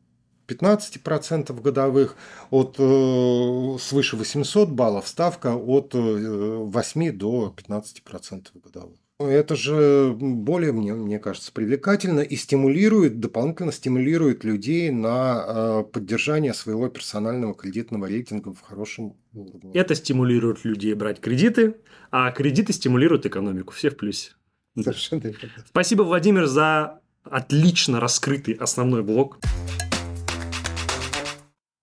[0.47, 2.15] 15% годовых,
[2.49, 8.97] от э, свыше 800 баллов ставка от 8 э, до 15% годовых.
[9.19, 16.89] Это же более, мне, мне кажется, привлекательно и стимулирует, дополнительно стимулирует людей на поддержание своего
[16.89, 19.71] персонального кредитного рейтинга в хорошем уровне.
[19.75, 21.75] Это стимулирует людей брать кредиты,
[22.11, 23.71] а кредиты стимулируют экономику.
[23.71, 24.31] Все в плюсе.
[24.75, 25.49] Совершенно верно.
[25.67, 29.39] Спасибо, Владимир, за отлично раскрытый основной блок.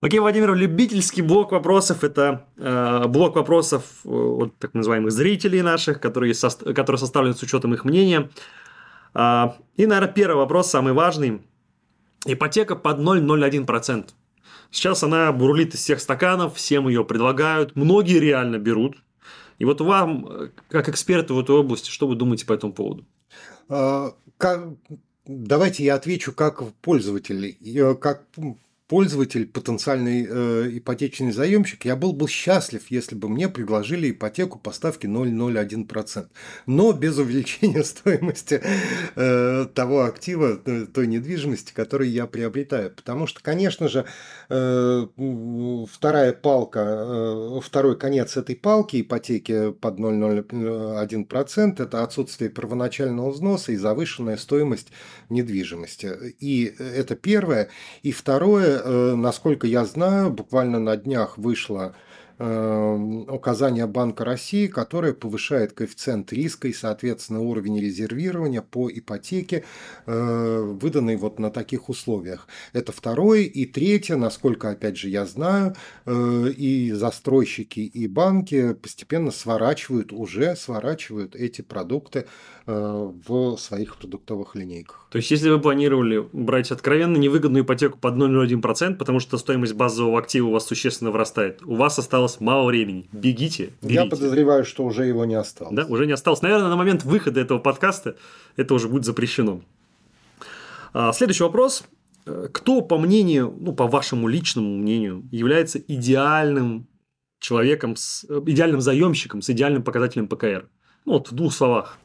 [0.01, 6.01] Окей, Владимир, любительский блок вопросов– это э, блок вопросов э, от так называемых зрителей наших,
[6.01, 8.31] которые, со, которые составлены с учетом их мнения.
[9.13, 11.43] Э, и, наверное, первый вопрос, самый важный.
[12.25, 14.09] ипотека под 0,01%.
[14.71, 18.97] Сейчас она бурлит из всех стаканов, всем ее предлагают, многие реально берут.
[19.59, 23.05] И вот вам, э, как эксперту в этой области, что вы думаете по этому поводу?
[23.69, 24.13] А,
[25.25, 27.57] давайте я отвечу как пользователь,
[27.95, 28.25] как
[28.91, 34.73] пользователь, потенциальный э, ипотечный заемщик, я был бы счастлив, если бы мне предложили ипотеку по
[34.73, 36.27] ставке 0,01%,
[36.65, 38.61] но без увеличения стоимости
[39.15, 42.91] э, того актива, э, той недвижимости, которую я приобретаю.
[42.91, 44.03] Потому что, конечно же,
[44.49, 45.07] э,
[45.89, 53.77] вторая палка, э, второй конец этой палки ипотеки под 0,01% это отсутствие первоначального взноса и
[53.77, 54.91] завышенная стоимость
[55.29, 56.35] недвижимости.
[56.41, 57.69] И это первое.
[58.03, 61.95] И второе, Э, насколько я знаю, буквально на днях вышло
[62.43, 69.63] Эм, указание Банка России, которое повышает коэффициент риска и, соответственно, уровень резервирования по ипотеке,
[70.07, 72.47] э, выданной вот на таких условиях.
[72.73, 73.41] Это второе.
[73.41, 75.75] И третье, насколько, опять же, я знаю,
[76.07, 84.55] э, и застройщики, и банки постепенно сворачивают, уже сворачивают эти продукты э, в своих продуктовых
[84.55, 85.07] линейках.
[85.11, 90.19] То есть, если вы планировали брать откровенно невыгодную ипотеку под 0,01%, потому что стоимость базового
[90.19, 93.07] актива у вас существенно вырастает, у вас осталось осталось мало времени.
[93.11, 93.95] Бегите, берите.
[93.95, 95.73] Я подозреваю, что уже его не осталось.
[95.73, 96.41] Да, уже не осталось.
[96.41, 98.15] Наверное, на момент выхода этого подкаста
[98.55, 99.61] это уже будет запрещено.
[100.93, 101.83] А, следующий вопрос.
[102.25, 106.87] Э, кто, по мнению, ну, по вашему личному мнению, является идеальным
[107.39, 110.69] человеком, с, э, идеальным заемщиком с идеальным показателем ПКР?
[111.05, 111.97] Ну, вот в двух словах.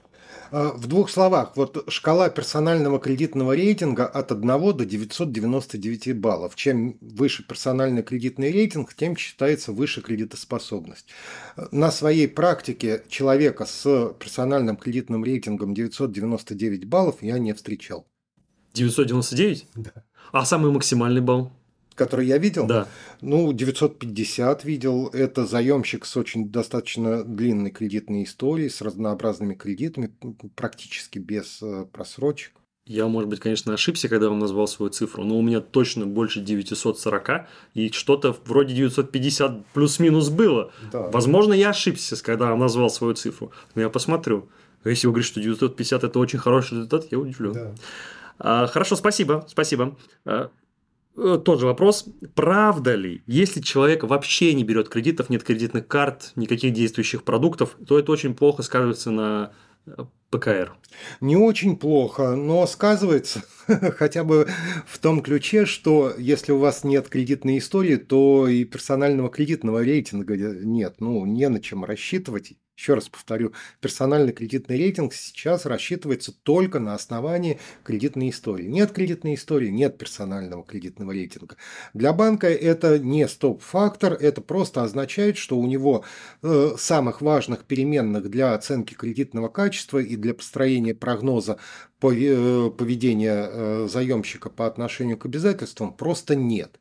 [0.50, 6.54] А, в двух словах, вот шкала персонального кредитного рейтинга от 1 до 999 баллов.
[6.56, 11.06] Чем выше персональный кредитный рейтинг, тем считается выше кредитоспособность.
[11.70, 18.06] На своей практике человека с персональным кредитным рейтингом 999 баллов я не встречал.
[18.74, 19.66] 999?
[19.74, 19.92] Да.
[20.32, 21.50] А самый максимальный балл?
[21.96, 22.66] Который я видел.
[22.66, 22.86] Да.
[23.20, 25.08] Ну, 950 видел.
[25.08, 30.12] Это заемщик с очень достаточно длинной кредитной историей, с разнообразными кредитами,
[30.54, 32.52] практически без э, просрочек.
[32.86, 36.40] Я, может быть, конечно, ошибся, когда вам назвал свою цифру, но у меня точно больше
[36.40, 40.70] 940, и что-то вроде 950 плюс-минус было.
[40.92, 41.08] Да.
[41.10, 44.48] Возможно, я ошибся, когда вам назвал свою цифру, но я посмотрю.
[44.84, 47.54] Если вы говорите, что 950– это очень хороший результат, я удивлен.
[47.54, 47.74] Да.
[48.38, 49.96] А, хорошо, спасибо, спасибо.
[51.16, 56.32] Э, тот же вопрос, правда ли, если человек вообще не берет кредитов, нет кредитных карт,
[56.36, 59.52] никаких действующих продуктов, то это очень плохо сказывается на
[59.86, 59.92] э,
[60.30, 60.76] ПКР?
[61.20, 63.42] Не очень плохо, но сказывается
[63.96, 64.48] хотя бы
[64.86, 70.36] в том ключе, что если у вас нет кредитной истории, то и персонального кредитного рейтинга
[70.36, 70.96] нет.
[71.00, 72.54] Ну, не на чем рассчитывать.
[72.76, 78.66] Еще раз повторю, персональный кредитный рейтинг сейчас рассчитывается только на основании кредитной истории.
[78.66, 81.56] Нет кредитной истории, нет персонального кредитного рейтинга.
[81.94, 86.04] Для банка это не стоп-фактор, это просто означает, что у него
[86.42, 91.58] э, самых важных переменных для оценки кредитного качества и для построения прогноза
[92.02, 96.78] э, поведения э, заемщика по отношению к обязательствам просто нет.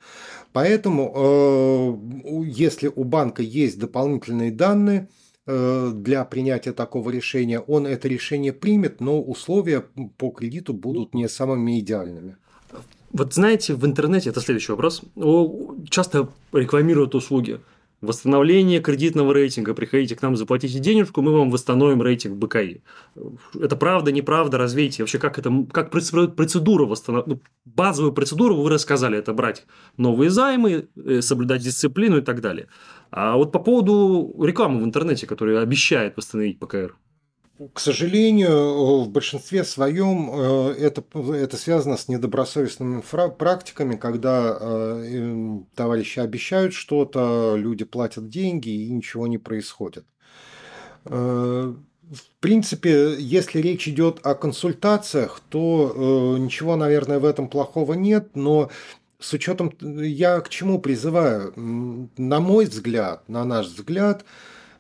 [0.53, 5.09] Поэтому, э, если у банка есть дополнительные данные,
[5.47, 9.86] для принятия такого решения, он это решение примет, но условия
[10.17, 12.38] по кредиту будут не самыми идеальными.
[13.11, 15.03] Вот знаете, в интернете, это следующий вопрос,
[15.88, 17.59] часто рекламируют услуги.
[18.06, 19.74] Восстановление кредитного рейтинга.
[19.74, 22.82] Приходите к нам, заплатите денежку, мы вам восстановим рейтинг БКИ.
[23.60, 25.03] Это правда, неправда, развейте.
[25.03, 29.66] Вообще, как это, как процедура восстановления, ну, базовую процедуру вы рассказали, это брать
[29.97, 32.68] новые займы, э, соблюдать дисциплину и так далее.
[33.12, 36.95] А вот по поводу рекламы в интернете, которая обещает восстановить ПКР.
[37.74, 41.03] К сожалению, в большинстве своем э, это,
[41.34, 49.28] это связано с недобросовестными практиками, когда э, товарищи обещают что-то, люди платят деньги и ничего
[49.28, 50.06] не происходит.
[51.06, 51.74] Э,
[52.12, 58.70] в принципе, если речь идет о консультациях, то ничего, наверное, в этом плохого нет, но
[59.18, 64.24] с учетом, я к чему призываю, на мой взгляд, на наш взгляд,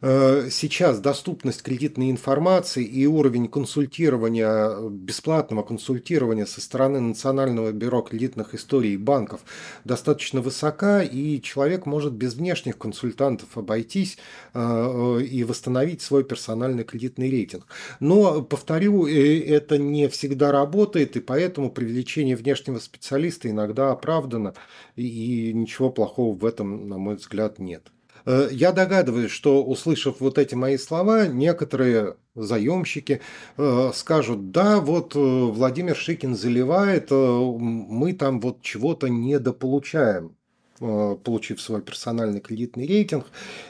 [0.05, 8.93] сейчас доступность кредитной информации и уровень консультирования, бесплатного консультирования со стороны Национального бюро кредитных историй
[8.93, 9.41] и банков
[9.83, 14.17] достаточно высока, и человек может без внешних консультантов обойтись
[14.53, 17.65] э, и восстановить свой персональный кредитный рейтинг.
[17.99, 24.53] Но, повторю, э, это не всегда работает, и поэтому привлечение внешнего специалиста иногда оправдано,
[24.95, 27.91] и ничего плохого в этом, на мой взгляд, нет.
[28.25, 33.21] Э, я догадываюсь, что, услышав вот эти мои слова, некоторые заемщики
[33.57, 40.35] э, скажут, да, вот Владимир Шикин заливает, мы там вот чего-то недополучаем
[40.77, 43.27] получив свой персональный кредитный рейтинг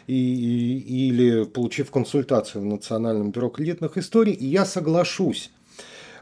[0.07, 5.51] и, и, или получив консультацию в Национальном бюро кредитных историй, и я соглашусь.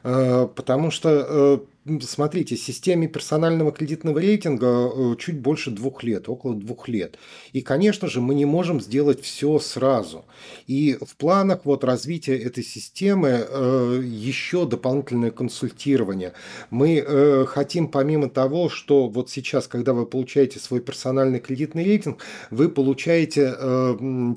[0.02, 1.66] Потому что
[2.02, 7.18] смотрите, системе персонального кредитного рейтинга э, чуть больше двух лет, около двух лет.
[7.52, 10.26] И, конечно же, мы не можем сделать все сразу.
[10.66, 16.34] И в планах вот развития этой системы э, еще дополнительное консультирование.
[16.70, 22.20] Мы э, хотим, помимо того, что вот сейчас, когда вы получаете свой персональный кредитный рейтинг,
[22.50, 23.54] вы получаете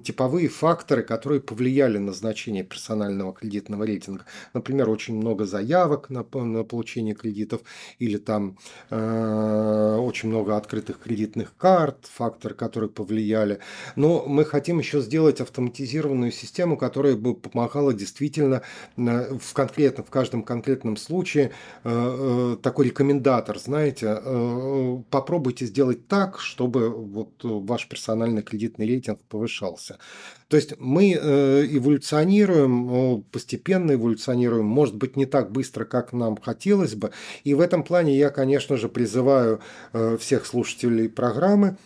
[0.03, 4.24] типовые факторы, которые повлияли на значение персонального кредитного рейтинга.
[4.53, 7.61] Например, очень много заявок на, на получение кредитного кредитов,
[7.99, 8.57] или там
[8.91, 13.59] э, очень много открытых кредитных карт, факторы, которые повлияли.
[13.97, 18.62] Но мы хотим еще сделать автоматизированную систему, которая бы помогала действительно
[18.97, 21.51] э, в конкретно, в каждом конкретном случае
[21.84, 29.20] э, э, такой рекомендатор, знаете, э, попробуйте сделать так, чтобы вот ваш персональный кредитный рейтинг
[29.28, 29.99] повышался.
[30.49, 36.94] То есть мы э, эволюционируем, постепенно эволюционируем, может быть, не так быстро, как нам хотелось
[36.94, 37.11] бы.
[37.42, 39.61] И в этом плане я, конечно же, призываю
[39.92, 41.76] э, всех слушателей программы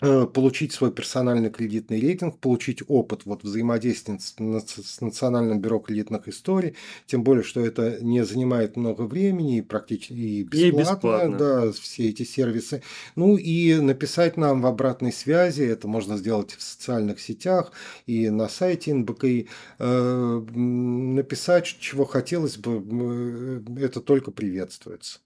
[0.00, 6.76] получить свой персональный кредитный рейтинг, получить опыт вот взаимодействия с, с Национальным бюро кредитных историй,
[7.06, 11.38] тем более, что это не занимает много времени и практически и бесплатно, и бесплатно.
[11.38, 12.82] Да, все эти сервисы.
[13.16, 17.72] Ну и написать нам в обратной связи, это можно сделать в социальных сетях
[18.06, 19.48] и на сайте НБКИ,
[19.78, 25.20] э, написать, чего хотелось бы, э, это только приветствуется.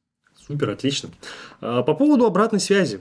[0.47, 1.11] Супер, отлично.
[1.61, 3.01] А, по поводу обратной связи.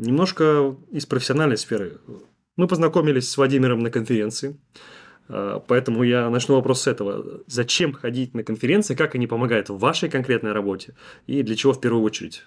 [0.00, 1.98] Немножко из профессиональной сферы.
[2.56, 4.58] Мы познакомились с Владимиром на конференции,
[5.28, 7.42] а, поэтому я начну вопрос с этого.
[7.46, 10.94] Зачем ходить на конференции, как они помогают в вашей конкретной работе
[11.26, 12.44] и для чего в первую очередь?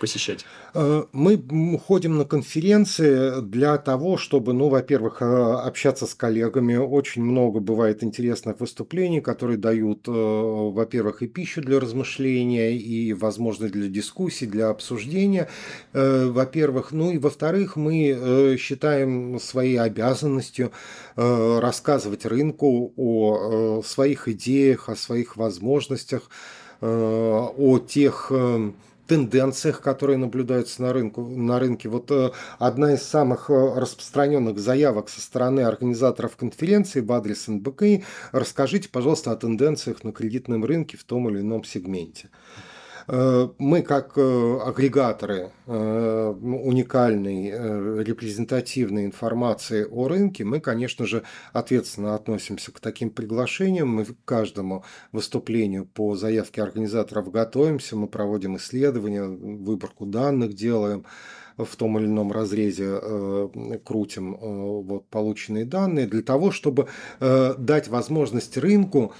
[0.00, 0.44] Посещать?
[0.74, 6.76] Э, мы ходим на конференции для того, чтобы, ну, во-первых, э, общаться с коллегами.
[6.76, 13.72] Очень много бывает интересных выступлений, которые дают, э, во-первых, и пищу для размышления, и возможность
[13.72, 15.48] для дискуссий, для обсуждения,
[15.92, 16.92] во-первых.
[16.92, 20.72] Ну и во-вторых, мы считаем своей обязанностью
[21.16, 26.30] рассказывать рынку о своих идеях, о своих возможностях,
[26.80, 28.32] о тех
[29.10, 31.88] тенденциях, которые наблюдаются на, рынку, на рынке.
[31.88, 32.30] Вот э,
[32.60, 38.04] одна из самых э, распространенных заявок со стороны организаторов конференции в адрес НБК.
[38.30, 42.28] Расскажите, пожалуйста, о тенденциях на кредитном рынке в том или ином сегменте.
[43.12, 52.14] Э, мы как э, агрегаторы э, уникальной репрезентативной информации о рынке, мы, конечно же, ответственно
[52.14, 53.88] относимся к таким приглашениям.
[53.88, 61.04] Мы к каждому выступлению по заявке организаторов готовимся, мы проводим исследования, выборку данных делаем
[61.64, 66.88] в том или ином разрезе э, крутим э, вот, полученные данные для того, чтобы
[67.20, 69.12] э, дать возможность рынку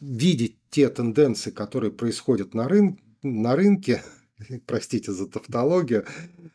[0.00, 4.02] видеть те тенденции, которые происходят на, рын на рынке,
[4.66, 6.06] простите за тавтологию,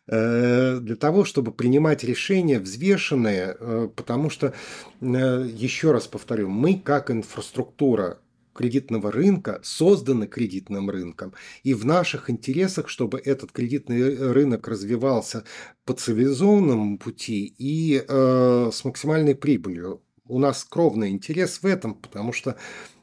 [0.07, 4.53] для того, чтобы принимать решения взвешенные, потому что,
[5.01, 8.20] еще раз повторю, мы как инфраструктура
[8.55, 11.34] кредитного рынка созданы кредитным рынком.
[11.63, 15.43] И в наших интересах, чтобы этот кредитный рынок развивался
[15.84, 20.01] по цивилизованному пути и э, с максимальной прибылью.
[20.28, 22.55] У нас кровный интерес в этом, потому что э,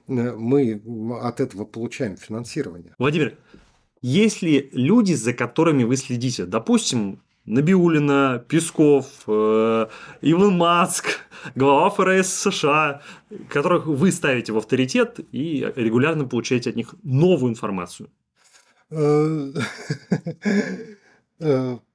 [0.06, 0.82] мы
[1.20, 2.94] от этого получаем финансирование.
[2.98, 3.38] Владимир,
[4.00, 6.44] есть ли люди, за которыми вы следите?
[6.44, 9.86] Допустим, Набиулина, Песков, э,
[10.20, 11.20] Илон Маск,
[11.56, 13.02] глава ФРС США,
[13.48, 18.10] которых вы ставите в авторитет и регулярно получаете от них новую информацию.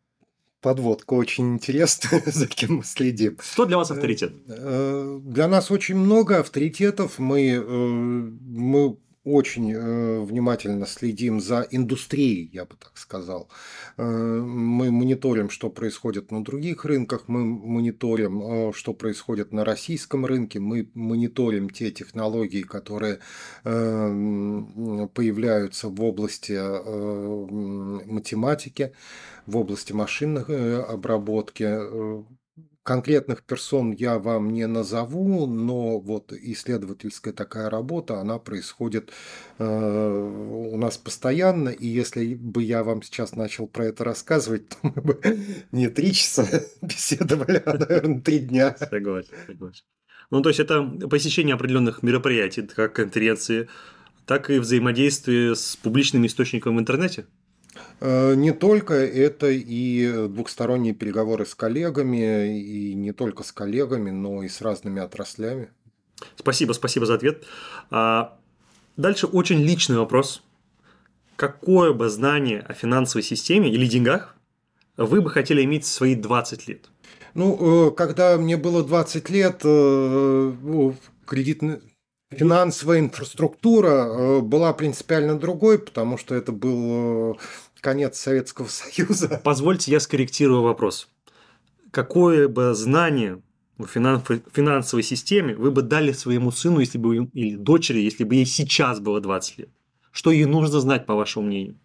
[0.58, 3.38] Э, э, подводка очень интересная, за кем мы следим.
[3.42, 4.34] Что для вас авторитет?
[4.46, 7.20] Для нас очень много авторитетов.
[7.20, 8.98] Мы, мы
[9.28, 13.50] очень э, внимательно следим за индустрией, я бы так сказал.
[13.98, 20.26] Э, мы мониторим, что происходит на других рынках, мы мониторим, э, что происходит на российском
[20.26, 23.20] рынке, мы мониторим те технологии, которые
[23.64, 26.58] появляются в области
[28.10, 28.94] математики,
[29.46, 31.64] в области машинной обработки
[32.88, 39.12] конкретных персон я вам не назову, но вот исследовательская такая работа, она происходит
[39.60, 44.78] э, у нас постоянно, и если бы я вам сейчас начал про это рассказывать, то
[44.84, 45.20] мы бы
[45.74, 46.48] не три часа
[46.82, 48.74] беседовали, а, наверное, три дня.
[48.80, 49.84] Согласен, согласен.
[50.32, 53.68] Ну, то есть, это посещение определенных мероприятий, как конференции,
[54.26, 57.26] так и взаимодействие с публичными источниками в интернете?
[58.00, 64.44] Э, не только это и двухсторонние переговоры с коллегами, и не только с коллегами, но
[64.44, 65.70] и с разными отраслями.
[66.36, 67.44] Спасибо, спасибо за ответ.
[67.90, 68.38] А,
[68.98, 70.44] дальше очень личный вопрос.
[71.36, 74.36] Какое бы знание о финансовой системе или деньгах
[74.96, 76.90] вы бы хотели иметь в свои 20 лет?
[77.34, 81.80] Ну, э, когда мне было 20 лет, э, ну, кредитный
[82.30, 87.40] финансовая инфраструктура была принципиально другой, потому что это был
[87.82, 89.42] конец Советского Союза.
[89.44, 91.10] Позвольте, я скорректирую вопрос.
[91.92, 93.42] Какое бы знание
[93.78, 98.46] в финансовой системе вы бы дали своему сыну, если бы или дочери, если бы ей
[98.46, 99.70] сейчас было 20 лет?
[100.12, 101.78] Что ей нужно знать, по вашему мнению?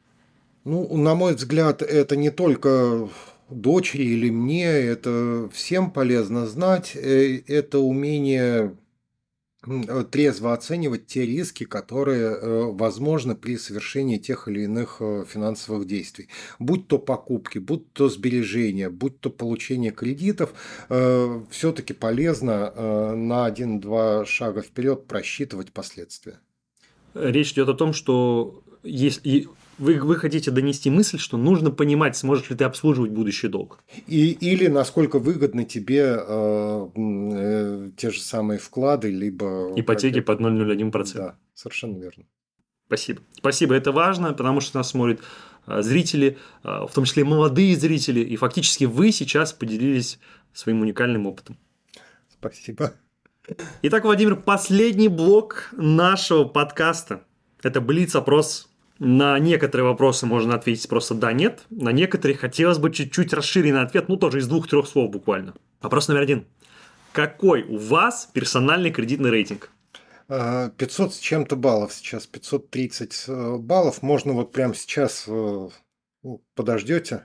[0.64, 3.08] Ну, на мой взгляд, это не только
[3.50, 6.92] дочери или мне, это всем полезно знать.
[6.94, 8.76] Э, это умение
[10.10, 16.28] трезво оценивать те риски, которые э, возможны при совершении тех или иных э, финансовых действий.
[16.58, 20.52] Будь то покупки, будь то сбережения, будь то получение кредитов,
[20.88, 26.40] все-таки полезно на один-два шага вперед просчитывать последствия.
[27.14, 29.48] Речь идет о том, что если
[29.82, 33.80] вы, вы хотите донести мысль, что нужно понимать, сможешь ли ты обслуживать будущий долг.
[34.06, 39.72] И, или насколько выгодны тебе э, э, те же самые вклады, либо...
[39.76, 41.12] Ипотеки под 0,01%.
[41.14, 42.24] Да, совершенно верно.
[42.86, 43.22] Спасибо.
[43.32, 45.20] Спасибо, это важно, потому что нас смотрят
[45.66, 50.18] э, зрители, э, в том числе молодые зрители, и фактически вы сейчас поделились
[50.52, 51.58] своим уникальным опытом.
[52.32, 52.92] Спасибо.
[53.82, 57.24] Итак, Владимир, последний блок нашего подкаста.
[57.62, 58.71] Это Блиц-опрос
[59.04, 61.64] на некоторые вопросы можно ответить просто да, нет.
[61.70, 65.54] На некоторые хотелось бы чуть-чуть расширенный ответ, ну тоже из двух-трех слов буквально.
[65.80, 66.46] Вопрос номер один.
[67.10, 69.70] Какой у вас персональный кредитный рейтинг?
[70.28, 74.02] 500 а, с чем-то баллов сейчас, 530 э, баллов.
[74.02, 75.68] Можно вот прямо сейчас э,
[76.54, 77.24] подождете.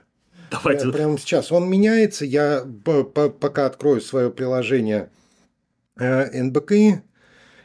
[0.50, 0.90] Давайте.
[0.90, 1.52] Прямо сейчас.
[1.52, 2.24] Он меняется.
[2.24, 5.10] Я пока открою свое приложение
[5.96, 7.02] э, НБКИ,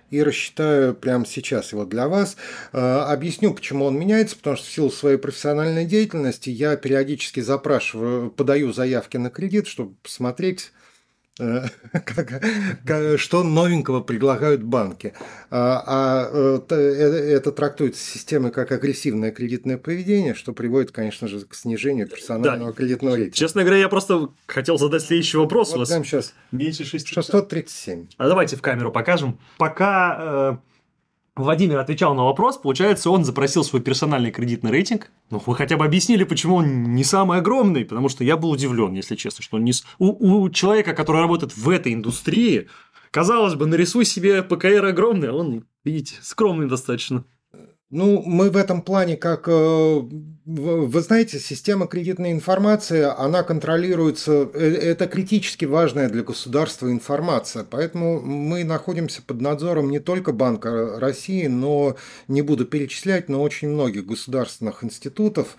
[0.10, 2.38] и рассчитаю прямо сейчас его для вас.
[2.72, 8.30] А, объясню, почему он меняется, потому что в силу своей профессиональной деятельности я периодически запрашиваю,
[8.32, 10.83] подаю заявки на кредит, чтобы посмотреть, Э,
[13.18, 15.14] что новенького предлагают банки.
[15.50, 16.76] А, а э, э,
[17.36, 22.78] это трактуется системой как агрессивное кредитное поведение, что приводит, конечно же, к снижению персонального да.
[22.78, 23.36] кредитного рейтинга.
[23.36, 25.70] Честно говоря, я просто хотел задать следующий вопрос.
[25.70, 26.36] Вот У вас прямо сейчас.
[26.52, 27.08] Меньше 6.
[27.08, 28.10] 637.
[28.18, 29.40] А давайте в камеру покажем.
[29.58, 30.60] Пока
[31.36, 35.12] Владимир отвечал на вопрос, получается, он запросил свой персональный кредитный рейтинг.
[35.32, 38.94] Ну, вы хотя бы объяснили, почему он не самый огромный, потому что я был удивлен,
[38.94, 39.74] если честно, что он не...
[39.98, 42.68] у, у человека, который работает в этой индустрии,
[43.10, 47.26] казалось бы, нарисуй себе ПКР огромный, а он, видите, скромный достаточно.
[47.96, 50.02] Ну, мы в этом плане, как э,
[50.46, 58.20] вы знаете, система кредитной информации, она контролируется, э, это критически важная для государства информация, поэтому
[58.20, 61.96] мы находимся под надзором не только Банка России, но,
[62.28, 65.56] не буду перечислять, но очень многих государственных институтов,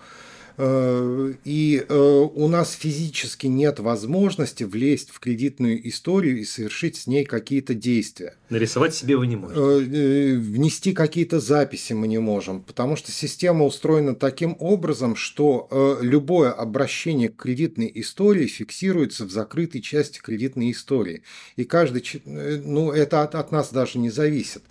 [0.57, 7.25] и э, у нас физически нет возможности влезть в кредитную историю и совершить с ней
[7.25, 8.35] какие-то действия.
[8.49, 9.59] Нарисовать себе вы не можете.
[9.59, 15.67] Э, внести какие-то записи мы не можем, потому что система устроена таким образом, что
[16.01, 21.23] любое обращение к кредитной истории фиксируется в закрытой части кредитной истории.
[21.57, 24.63] И каждый, ну это от, от нас даже не зависит.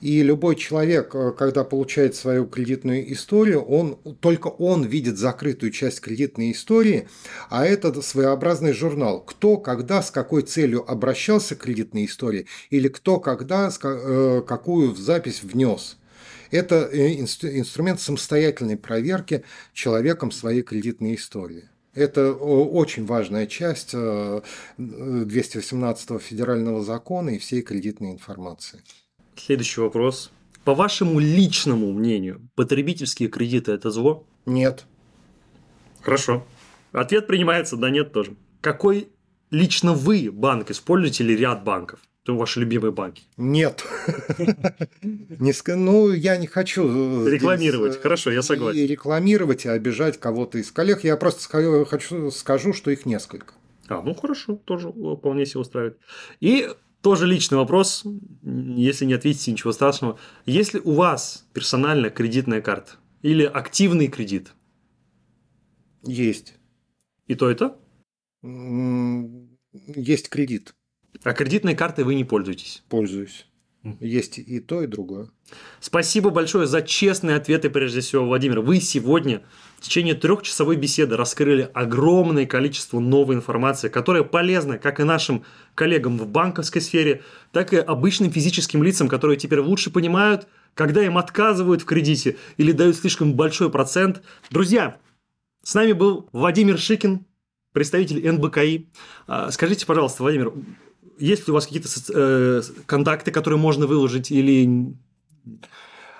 [0.00, 6.52] И любой человек, когда получает свою кредитную историю, он только он видит закрытую часть кредитной
[6.52, 7.08] истории,
[7.50, 9.20] а это своеобразный журнал.
[9.20, 15.42] Кто, когда, с какой целью обращался к кредитной истории или кто, когда, э, какую запись
[15.42, 15.98] внес.
[16.50, 21.68] Это э, инструмент самостоятельной проверки человеком своей кредитной истории.
[21.94, 28.80] Это очень важная часть 218 э, федерального закона и всей кредитной информации.
[29.36, 30.30] Следующий вопрос.
[30.64, 34.24] По вашему личному мнению, потребительские кредиты– это зло?
[34.46, 34.86] Нет.
[36.02, 36.46] Хорошо.
[36.92, 38.34] Ответ принимается, да нет тоже.
[38.60, 39.08] Какой
[39.50, 42.00] лично вы банк используете или ряд банков?
[42.24, 43.24] Это ваши любимые банки?
[43.36, 43.84] Нет.
[45.00, 47.26] Ну, я не хочу...
[47.26, 47.96] Э, рекламировать.
[47.96, 48.78] Э, Хорошо, я согласен.
[48.78, 51.04] И рекламировать, и обижать кого-то из коллег.
[51.04, 53.54] Я просто хочу, скажу, что их несколько.
[53.88, 55.98] А, ну хорошо, тоже вполне себе устраивает.
[56.40, 56.68] И
[57.00, 58.04] тоже личный вопрос,
[58.42, 60.18] если не ответите, ничего страшного.
[60.44, 62.92] Если у вас персональная кредитная карта
[63.22, 64.52] или активный кредит?
[66.08, 66.54] Есть.
[67.26, 67.76] И то это?
[68.42, 70.74] Есть кредит.
[71.22, 72.82] А кредитной картой вы не пользуетесь?
[72.88, 73.46] Пользуюсь.
[74.00, 75.30] Есть и то, и другое.
[75.80, 78.60] Спасибо большое за честные ответы, прежде всего, Владимир.
[78.60, 79.42] Вы сегодня
[79.78, 85.44] в течение трехчасовой беседы раскрыли огромное количество новой информации, которая полезна как и нашим
[85.74, 91.18] коллегам в банковской сфере, так и обычным физическим лицам, которые теперь лучше понимают, когда им
[91.18, 94.22] отказывают в кредите или дают слишком большой процент.
[94.50, 94.98] Друзья,
[95.68, 97.26] с нами был Владимир Шикин,
[97.74, 98.88] представитель НБКИ.
[99.26, 100.50] А, скажите, пожалуйста, Владимир,
[101.18, 104.94] есть ли у вас какие-то э, контакты, которые можно выложить или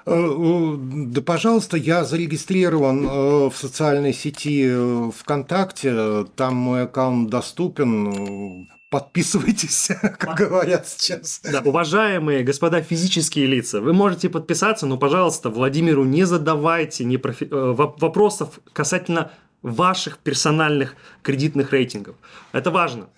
[0.05, 4.71] э, да, пожалуйста, я зарегистрирован э, в социальной сети
[5.13, 8.69] ВКонтакте, там мой аккаунт доступен.
[8.91, 11.41] Подписывайтесь, как говорят сейчас.
[11.43, 17.47] Да, уважаемые господа физические лица, вы можете подписаться, но, пожалуйста, Владимиру не задавайте не профи...
[17.51, 19.31] вопросов касательно
[19.63, 22.17] ваших персональных кредитных рейтингов.
[22.53, 23.09] Это важно.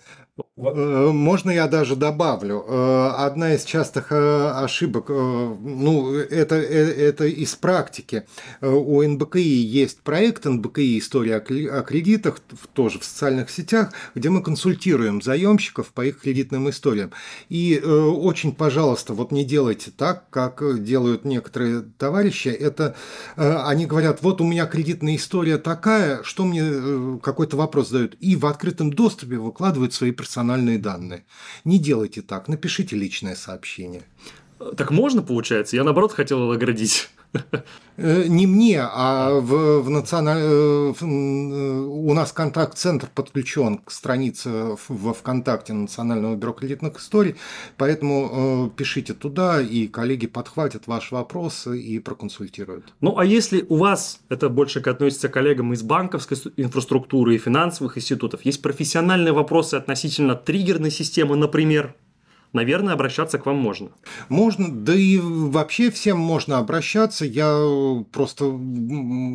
[0.57, 2.63] Э, можно я даже добавлю?
[2.67, 8.25] Э, одна из частых э, ошибок, ну, это, это из практики.
[8.61, 12.39] У НБКИ есть проект НБКИ «История о кредитах»,
[12.73, 17.11] тоже в социальных сетях, где мы консультируем заемщиков по их кредитным историям.
[17.49, 22.49] И очень, пожалуйста, вот не делайте так, как делают некоторые товарищи.
[22.49, 22.95] Это
[23.35, 28.15] они говорят, вот у меня кредитная история такая, что мне какой-то вопрос задают.
[28.19, 30.30] И в открытом доступе выкладывают свои персональные
[30.77, 31.25] данные.
[31.65, 34.03] Не делайте так, напишите личное сообщение.
[34.77, 35.75] Так можно, получается?
[35.75, 37.09] Я, наоборот, хотел его оградить.
[37.97, 40.39] Э, не мне, а в, в националь...
[40.41, 47.35] Э, э, у нас контакт-центр подключен к странице во ВКонтакте Национального бюро кредитных историй,
[47.77, 52.93] поэтому пишите туда, и коллеги подхватят ваши вопросы и проконсультируют.
[53.01, 57.97] Ну, а если у вас, это больше относится к коллегам из банковской инфраструктуры и финансовых
[57.97, 61.95] институтов, есть профессиональные вопросы относительно триггерной системы, например,
[62.53, 63.89] наверное, обращаться к вам можно.
[64.29, 67.25] Можно, да и вообще всем можно обращаться.
[67.25, 68.45] Я просто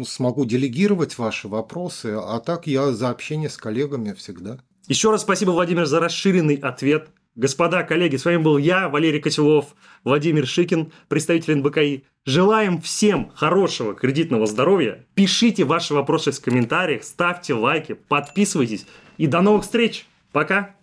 [0.07, 4.59] смогу делегировать ваши вопросы, а так я за общение с коллегами всегда.
[4.89, 7.09] Еще раз спасибо, Владимир, за расширенный ответ.
[7.35, 12.05] Господа коллеги, с вами был я, Валерий Котелов, Владимир Шикин, представитель НБКИ.
[12.25, 15.05] Желаем всем хорошего кредитного здоровья.
[15.15, 18.87] Пишите ваши вопросы в комментариях, ставьте лайки, подписывайтесь.
[19.19, 20.07] И до новых встреч.
[20.33, 20.77] Пока.